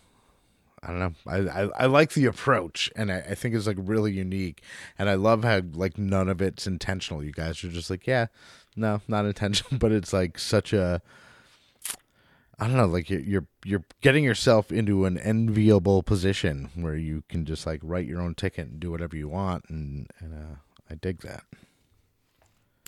I 0.81 0.87
don't 0.87 0.99
know. 0.99 1.13
I, 1.27 1.37
I, 1.37 1.69
I 1.83 1.85
like 1.85 2.13
the 2.13 2.25
approach, 2.25 2.91
and 2.95 3.11
I, 3.11 3.19
I 3.19 3.35
think 3.35 3.53
it's 3.53 3.67
like 3.67 3.77
really 3.79 4.11
unique. 4.11 4.63
And 4.97 5.09
I 5.09 5.13
love 5.13 5.43
how 5.43 5.61
like 5.73 5.99
none 5.99 6.27
of 6.27 6.41
it's 6.41 6.65
intentional. 6.65 7.23
You 7.23 7.31
guys 7.31 7.63
are 7.63 7.69
just 7.69 7.91
like, 7.91 8.07
yeah, 8.07 8.27
no, 8.75 9.01
not 9.07 9.25
intentional, 9.25 9.77
but 9.79 9.91
it's 9.91 10.11
like 10.11 10.39
such 10.39 10.73
a. 10.73 11.01
I 12.59 12.65
don't 12.65 12.77
know, 12.77 12.87
like 12.87 13.11
you're 13.11 13.19
you're, 13.19 13.45
you're 13.63 13.83
getting 14.01 14.23
yourself 14.23 14.71
into 14.71 15.05
an 15.05 15.19
enviable 15.19 16.01
position 16.01 16.71
where 16.73 16.95
you 16.95 17.23
can 17.29 17.45
just 17.45 17.67
like 17.67 17.79
write 17.83 18.07
your 18.07 18.19
own 18.19 18.33
ticket 18.33 18.67
and 18.67 18.79
do 18.79 18.89
whatever 18.89 19.15
you 19.15 19.29
want, 19.29 19.65
and 19.69 20.09
and 20.19 20.33
uh, 20.33 20.55
I 20.89 20.95
dig 20.95 21.21
that. 21.21 21.43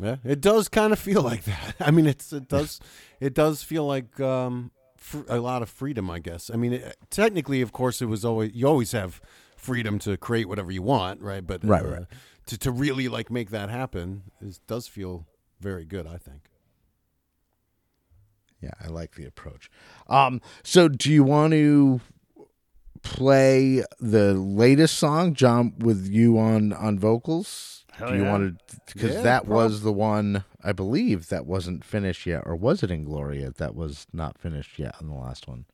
Yeah, 0.01 0.17
it 0.23 0.41
does 0.41 0.69
kind 0.69 0.93
of 0.93 0.99
feel 0.99 1.21
like 1.21 1.43
that. 1.43 1.75
I 1.79 1.91
mean, 1.91 2.07
it's 2.07 2.31
it 2.33 2.47
does 2.47 2.79
it 3.19 3.33
does 3.33 3.63
feel 3.63 3.85
like 3.85 4.19
um, 4.19 4.71
fr- 4.97 5.23
a 5.27 5.39
lot 5.39 5.61
of 5.61 5.69
freedom, 5.69 6.09
I 6.09 6.19
guess. 6.19 6.49
I 6.53 6.55
mean, 6.57 6.73
it, 6.73 6.97
technically, 7.09 7.61
of 7.61 7.71
course, 7.71 8.01
it 8.01 8.05
was 8.05 8.23
always 8.23 8.53
you 8.53 8.67
always 8.67 8.91
have 8.93 9.21
freedom 9.57 9.99
to 9.99 10.15
create 10.17 10.47
whatever 10.47 10.71
you 10.71 10.81
want, 10.81 11.21
right? 11.21 11.45
But 11.45 11.63
Right, 11.65 11.83
uh, 11.83 11.89
right. 11.89 12.05
To 12.47 12.57
to 12.59 12.71
really 12.71 13.07
like 13.07 13.29
make 13.29 13.49
that 13.51 13.69
happen 13.69 14.23
is 14.41 14.59
does 14.67 14.87
feel 14.87 15.27
very 15.59 15.85
good. 15.85 16.07
I 16.07 16.17
think. 16.17 16.43
Yeah, 18.61 18.71
I 18.83 18.87
like 18.87 19.15
the 19.15 19.25
approach. 19.25 19.69
Um, 20.07 20.41
so 20.63 20.89
do 20.89 21.11
you 21.11 21.23
want 21.23 21.53
to 21.53 22.01
play 23.01 23.83
the 23.99 24.33
latest 24.33 24.97
song, 24.97 25.33
John, 25.33 25.73
with 25.79 26.07
you 26.07 26.37
on 26.37 26.73
on 26.73 26.99
vocals? 26.99 27.78
Hell 27.99 28.09
do 28.11 28.15
you 28.17 28.23
yeah. 28.23 28.31
want 28.31 28.67
to? 28.67 28.77
Because 28.93 29.15
Yeah, 29.15 29.21
that 29.21 29.45
prob- 29.45 29.55
was 29.55 29.81
the 29.81 29.91
one 29.93 30.43
I 30.63 30.71
believe 30.71 31.29
that 31.29 31.45
wasn't 31.45 31.83
finished 31.85 32.25
yet, 32.25 32.43
or 32.45 32.55
was 32.55 32.81
it 32.83 32.89
Ingloria 32.89 33.53
that 33.57 33.75
was 33.75 34.07
not 34.13 34.37
finished 34.39 34.79
yet 34.79 34.95
on 34.99 35.07
the 35.07 35.15
last 35.15 35.47
one? 35.47 35.65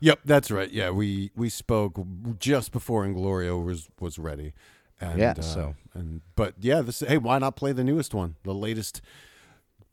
Yep, 0.00 0.20
that's 0.24 0.50
right. 0.50 0.70
Yeah, 0.70 0.90
we 0.90 1.30
we 1.34 1.48
spoke 1.48 1.98
just 2.38 2.70
before 2.72 3.04
Ingloria 3.06 3.62
was 3.64 3.88
was 4.00 4.18
ready. 4.18 4.52
And, 5.00 5.18
Yeah, 5.20 5.34
uh, 5.38 5.42
so- 5.42 5.74
and 5.94 6.20
but 6.36 6.54
yeah, 6.60 6.80
this 6.82 7.00
hey, 7.00 7.18
why 7.18 7.38
not 7.38 7.56
play 7.56 7.72
the 7.72 7.84
newest 7.84 8.12
one, 8.14 8.34
the 8.44 8.54
latest 8.54 9.00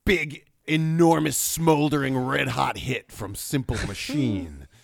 big, 0.04 0.46
enormous, 0.66 1.38
smoldering, 1.38 2.18
red 2.18 2.50
hot 2.50 2.78
hit 2.80 3.12
from 3.12 3.36
Simple 3.36 3.78
Machine? 3.88 4.68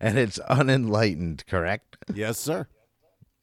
And 0.00 0.16
it's 0.18 0.38
unenlightened, 0.48 1.44
correct? 1.46 1.98
yes, 2.14 2.38
sir. 2.38 2.66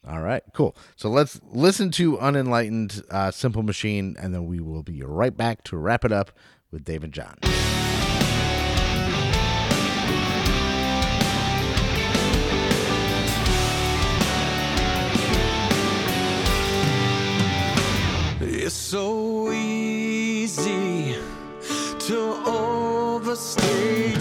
All 0.07 0.21
right, 0.21 0.41
cool. 0.53 0.75
So 0.95 1.09
let's 1.09 1.41
listen 1.51 1.91
to 1.91 2.17
Unenlightened 2.17 3.03
uh, 3.11 3.31
Simple 3.31 3.63
Machine, 3.63 4.15
and 4.19 4.33
then 4.33 4.45
we 4.47 4.59
will 4.59 4.83
be 4.83 5.03
right 5.03 5.35
back 5.35 5.63
to 5.65 5.77
wrap 5.77 6.05
it 6.05 6.11
up 6.11 6.31
with 6.71 6.85
Dave 6.85 7.03
and 7.03 7.13
John. 7.13 7.37
It's 18.41 18.73
so 18.73 19.51
easy 19.51 21.15
to 21.99 22.19
overstate 22.45 24.18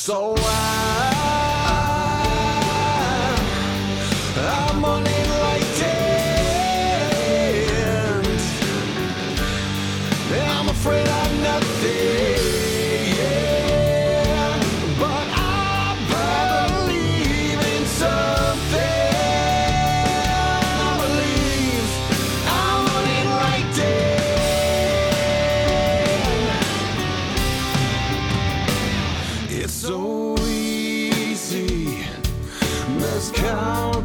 So 0.00 0.39
miscalculate 33.20 33.99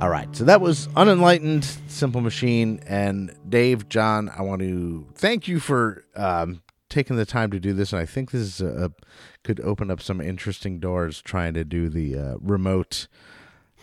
All 0.00 0.10
right, 0.10 0.28
so 0.34 0.44
that 0.44 0.60
was 0.60 0.86
Unenlightened, 0.94 1.64
Simple 1.88 2.20
Machine, 2.20 2.78
and 2.86 3.34
Dave, 3.48 3.88
John. 3.88 4.28
I 4.28 4.42
want 4.42 4.60
to 4.60 5.04
thank 5.16 5.48
you 5.48 5.58
for 5.58 6.04
um, 6.14 6.62
taking 6.88 7.16
the 7.16 7.26
time 7.26 7.50
to 7.50 7.58
do 7.58 7.72
this, 7.72 7.92
and 7.92 8.00
I 8.00 8.06
think 8.06 8.30
this 8.30 8.42
is 8.42 8.60
a, 8.60 8.92
could 9.42 9.58
open 9.58 9.90
up 9.90 10.00
some 10.00 10.20
interesting 10.20 10.78
doors 10.78 11.20
trying 11.20 11.54
to 11.54 11.64
do 11.64 11.88
the 11.88 12.16
uh, 12.16 12.34
remote. 12.40 13.08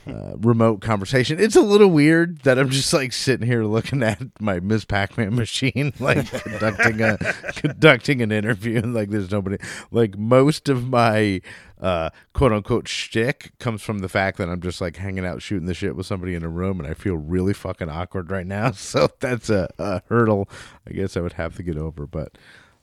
Uh, 0.07 0.35
remote 0.37 0.81
conversation. 0.81 1.39
It's 1.39 1.55
a 1.55 1.61
little 1.61 1.87
weird 1.89 2.39
that 2.43 2.59
I'm 2.59 2.69
just 2.69 2.93
like 2.93 3.11
sitting 3.11 3.47
here 3.47 3.63
looking 3.63 4.03
at 4.03 4.21
my 4.39 4.59
Miss 4.59 4.85
Pac-Man 4.85 5.35
machine, 5.35 5.93
like 5.99 6.29
conducting 6.43 7.01
a 7.01 7.17
conducting 7.55 8.21
an 8.21 8.31
interview, 8.31 8.77
and 8.77 8.93
like 8.93 9.09
there's 9.09 9.31
nobody. 9.31 9.57
Like 9.91 10.17
most 10.17 10.69
of 10.69 10.87
my 10.89 11.41
uh, 11.81 12.11
quote 12.33 12.53
unquote 12.53 12.87
shtick 12.87 13.51
comes 13.59 13.81
from 13.81 13.99
the 13.99 14.09
fact 14.09 14.37
that 14.37 14.47
I'm 14.47 14.61
just 14.61 14.79
like 14.79 14.97
hanging 14.97 15.25
out 15.25 15.41
shooting 15.41 15.65
the 15.65 15.73
shit 15.73 15.95
with 15.95 16.05
somebody 16.05 16.35
in 16.35 16.43
a 16.43 16.49
room, 16.49 16.79
and 16.79 16.87
I 16.87 16.93
feel 16.93 17.15
really 17.15 17.53
fucking 17.53 17.89
awkward 17.89 18.29
right 18.29 18.45
now. 18.47 18.71
So 18.85 19.07
that's 19.19 19.49
a, 19.49 19.69
a 19.79 20.01
hurdle 20.09 20.47
I 20.87 20.91
guess 20.91 21.17
I 21.17 21.21
would 21.21 21.33
have 21.33 21.55
to 21.55 21.63
get 21.63 21.77
over. 21.77 22.05
But 22.05 22.37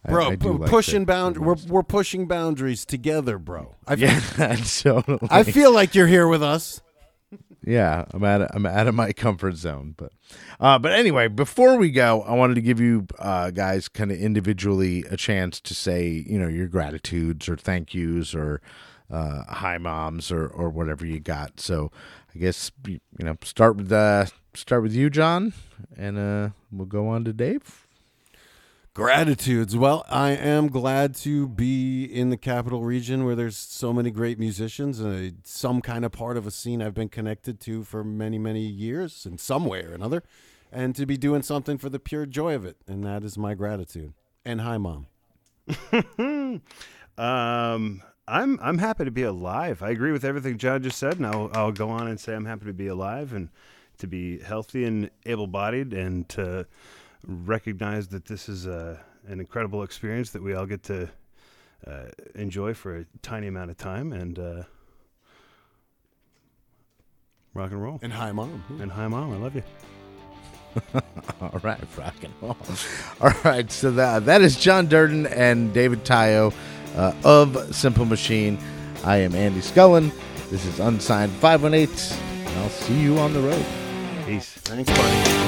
I- 0.04 0.10
Bro, 0.10 0.24
I, 0.24 0.34
like 0.34 0.70
pushing 0.70 1.04
bound, 1.04 1.38
we're 1.38 1.54
we're 1.68 1.84
pushing 1.84 2.26
boundaries 2.26 2.84
together, 2.84 3.38
bro. 3.38 3.76
I, 3.86 3.94
yeah, 3.94 4.18
totally. 4.56 5.28
I 5.30 5.44
feel 5.44 5.72
like 5.72 5.94
you're 5.94 6.08
here 6.08 6.26
with 6.26 6.42
us. 6.42 6.80
Yeah, 7.64 8.04
I'm 8.12 8.24
out. 8.24 8.42
Of, 8.42 8.50
I'm 8.54 8.66
out 8.66 8.86
of 8.86 8.94
my 8.94 9.12
comfort 9.16 9.56
zone, 9.56 9.94
but 9.96 10.12
uh, 10.60 10.78
but 10.78 10.92
anyway, 10.92 11.28
before 11.28 11.76
we 11.76 11.90
go, 11.90 12.22
I 12.22 12.34
wanted 12.34 12.54
to 12.54 12.62
give 12.62 12.80
you 12.80 13.06
uh, 13.18 13.50
guys 13.50 13.88
kind 13.88 14.10
of 14.10 14.18
individually 14.18 15.04
a 15.10 15.16
chance 15.16 15.60
to 15.60 15.74
say 15.74 16.08
you 16.08 16.38
know 16.38 16.48
your 16.48 16.68
gratitudes 16.68 17.48
or 17.48 17.56
thank 17.56 17.94
yous 17.94 18.34
or 18.34 18.60
uh, 19.10 19.44
hi 19.48 19.78
moms 19.78 20.32
or 20.32 20.46
or 20.48 20.70
whatever 20.70 21.06
you 21.06 21.20
got. 21.20 21.60
So 21.60 21.92
I 22.34 22.38
guess 22.38 22.72
you 22.86 23.00
know 23.20 23.36
start 23.42 23.76
with 23.76 23.92
uh, 23.92 24.26
start 24.54 24.82
with 24.82 24.92
you, 24.94 25.10
John, 25.10 25.52
and 25.96 26.18
uh, 26.18 26.50
we'll 26.70 26.86
go 26.86 27.08
on 27.08 27.24
to 27.24 27.32
Dave. 27.32 27.81
Gratitudes. 28.94 29.74
Well, 29.74 30.04
I 30.10 30.32
am 30.32 30.68
glad 30.68 31.14
to 31.16 31.48
be 31.48 32.04
in 32.04 32.28
the 32.28 32.36
capital 32.36 32.84
region 32.84 33.24
where 33.24 33.34
there's 33.34 33.56
so 33.56 33.90
many 33.90 34.10
great 34.10 34.38
musicians 34.38 35.00
and 35.00 35.32
uh, 35.32 35.34
some 35.44 35.80
kind 35.80 36.04
of 36.04 36.12
part 36.12 36.36
of 36.36 36.46
a 36.46 36.50
scene 36.50 36.82
I've 36.82 36.92
been 36.92 37.08
connected 37.08 37.58
to 37.60 37.84
for 37.84 38.04
many, 38.04 38.38
many 38.38 38.60
years 38.60 39.24
in 39.24 39.38
some 39.38 39.64
way 39.64 39.82
or 39.82 39.94
another, 39.94 40.22
and 40.70 40.94
to 40.96 41.06
be 41.06 41.16
doing 41.16 41.40
something 41.40 41.78
for 41.78 41.88
the 41.88 41.98
pure 41.98 42.26
joy 42.26 42.54
of 42.54 42.66
it. 42.66 42.76
And 42.86 43.02
that 43.04 43.24
is 43.24 43.38
my 43.38 43.54
gratitude. 43.54 44.12
And 44.44 44.60
hi, 44.60 44.76
mom. 44.76 45.06
Um, 47.18 48.02
I'm 48.26 48.58
I'm 48.62 48.78
happy 48.78 49.04
to 49.04 49.10
be 49.10 49.22
alive. 49.22 49.82
I 49.82 49.90
agree 49.90 50.12
with 50.12 50.24
everything 50.24 50.56
John 50.56 50.82
just 50.82 50.98
said, 50.98 51.16
and 51.18 51.26
I'll 51.26 51.50
I'll 51.52 51.72
go 51.72 51.90
on 51.90 52.08
and 52.08 52.18
say 52.18 52.34
I'm 52.34 52.46
happy 52.46 52.64
to 52.66 52.72
be 52.72 52.86
alive 52.86 53.32
and 53.34 53.50
to 53.98 54.06
be 54.06 54.38
healthy 54.38 54.84
and 54.84 55.10
able-bodied, 55.26 55.92
and 55.92 56.26
to 56.30 56.66
recognize 57.26 58.08
that 58.08 58.26
this 58.26 58.48
is 58.48 58.66
a 58.66 59.00
an 59.28 59.38
incredible 59.38 59.82
experience 59.82 60.30
that 60.30 60.42
we 60.42 60.54
all 60.54 60.66
get 60.66 60.82
to 60.82 61.08
uh, 61.86 62.04
enjoy 62.34 62.74
for 62.74 62.96
a 62.96 63.06
tiny 63.22 63.46
amount 63.46 63.70
of 63.70 63.76
time, 63.76 64.12
and 64.12 64.38
uh, 64.38 64.62
rock 67.54 67.70
and 67.70 67.82
roll. 67.82 67.98
And 68.02 68.12
hi, 68.12 68.32
mom. 68.32 68.64
And 68.80 68.90
hi, 68.90 69.06
mom, 69.08 69.32
I 69.32 69.36
love 69.36 69.54
you. 69.54 69.62
All 71.40 71.60
right, 71.62 71.80
rock 71.96 72.14
and 72.22 72.32
roll. 72.40 72.56
All 73.20 73.32
right, 73.44 73.70
so 73.70 73.90
that 73.92 74.26
that 74.26 74.42
is 74.42 74.56
John 74.56 74.86
Durden 74.86 75.26
and 75.26 75.72
David 75.72 76.04
Tayo 76.04 76.52
uh, 76.96 77.14
of 77.24 77.74
Simple 77.74 78.04
Machine. 78.04 78.58
I 79.04 79.18
am 79.18 79.34
Andy 79.34 79.60
Scullen. 79.60 80.12
This 80.50 80.64
is 80.64 80.80
Unsigned 80.80 81.32
518, 81.32 82.18
and 82.46 82.58
I'll 82.58 82.68
see 82.68 83.00
you 83.00 83.18
on 83.18 83.32
the 83.32 83.40
road. 83.40 83.64
Peace. 84.26 84.52
Thanks, 84.52 84.90
buddy. 84.90 85.41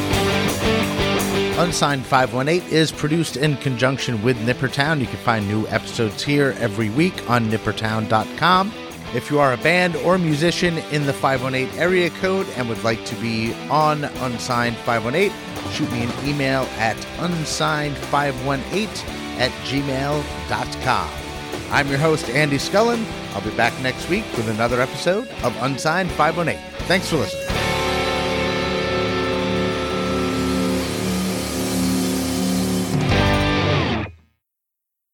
Unsigned 1.64 2.04
518 2.04 2.70
is 2.70 2.92
produced 2.92 3.38
in 3.38 3.56
conjunction 3.56 4.22
with 4.22 4.36
Nippertown. 4.46 5.00
You 5.00 5.06
can 5.06 5.16
find 5.16 5.48
new 5.48 5.66
episodes 5.68 6.22
here 6.22 6.54
every 6.58 6.90
week 6.90 7.30
on 7.30 7.46
nippertown.com. 7.46 8.70
If 9.14 9.30
you 9.30 9.40
are 9.40 9.54
a 9.54 9.56
band 9.56 9.96
or 9.96 10.18
musician 10.18 10.76
in 10.92 11.06
the 11.06 11.14
518 11.14 11.80
area 11.80 12.10
code 12.10 12.46
and 12.58 12.68
would 12.68 12.84
like 12.84 13.02
to 13.06 13.14
be 13.14 13.54
on 13.70 14.04
Unsigned 14.04 14.76
518, 14.76 15.32
shoot 15.72 15.90
me 15.90 16.02
an 16.02 16.12
email 16.28 16.64
at 16.76 16.98
unsigned518 17.16 19.08
at 19.38 19.50
gmail.com. 19.64 21.10
I'm 21.70 21.88
your 21.88 21.98
host, 21.98 22.28
Andy 22.28 22.58
Scullin. 22.58 23.02
I'll 23.32 23.40
be 23.40 23.56
back 23.56 23.72
next 23.80 24.10
week 24.10 24.24
with 24.36 24.50
another 24.50 24.82
episode 24.82 25.28
of 25.42 25.56
Unsigned 25.62 26.10
518. 26.10 26.62
Thanks 26.80 27.08
for 27.08 27.16
listening. 27.16 27.43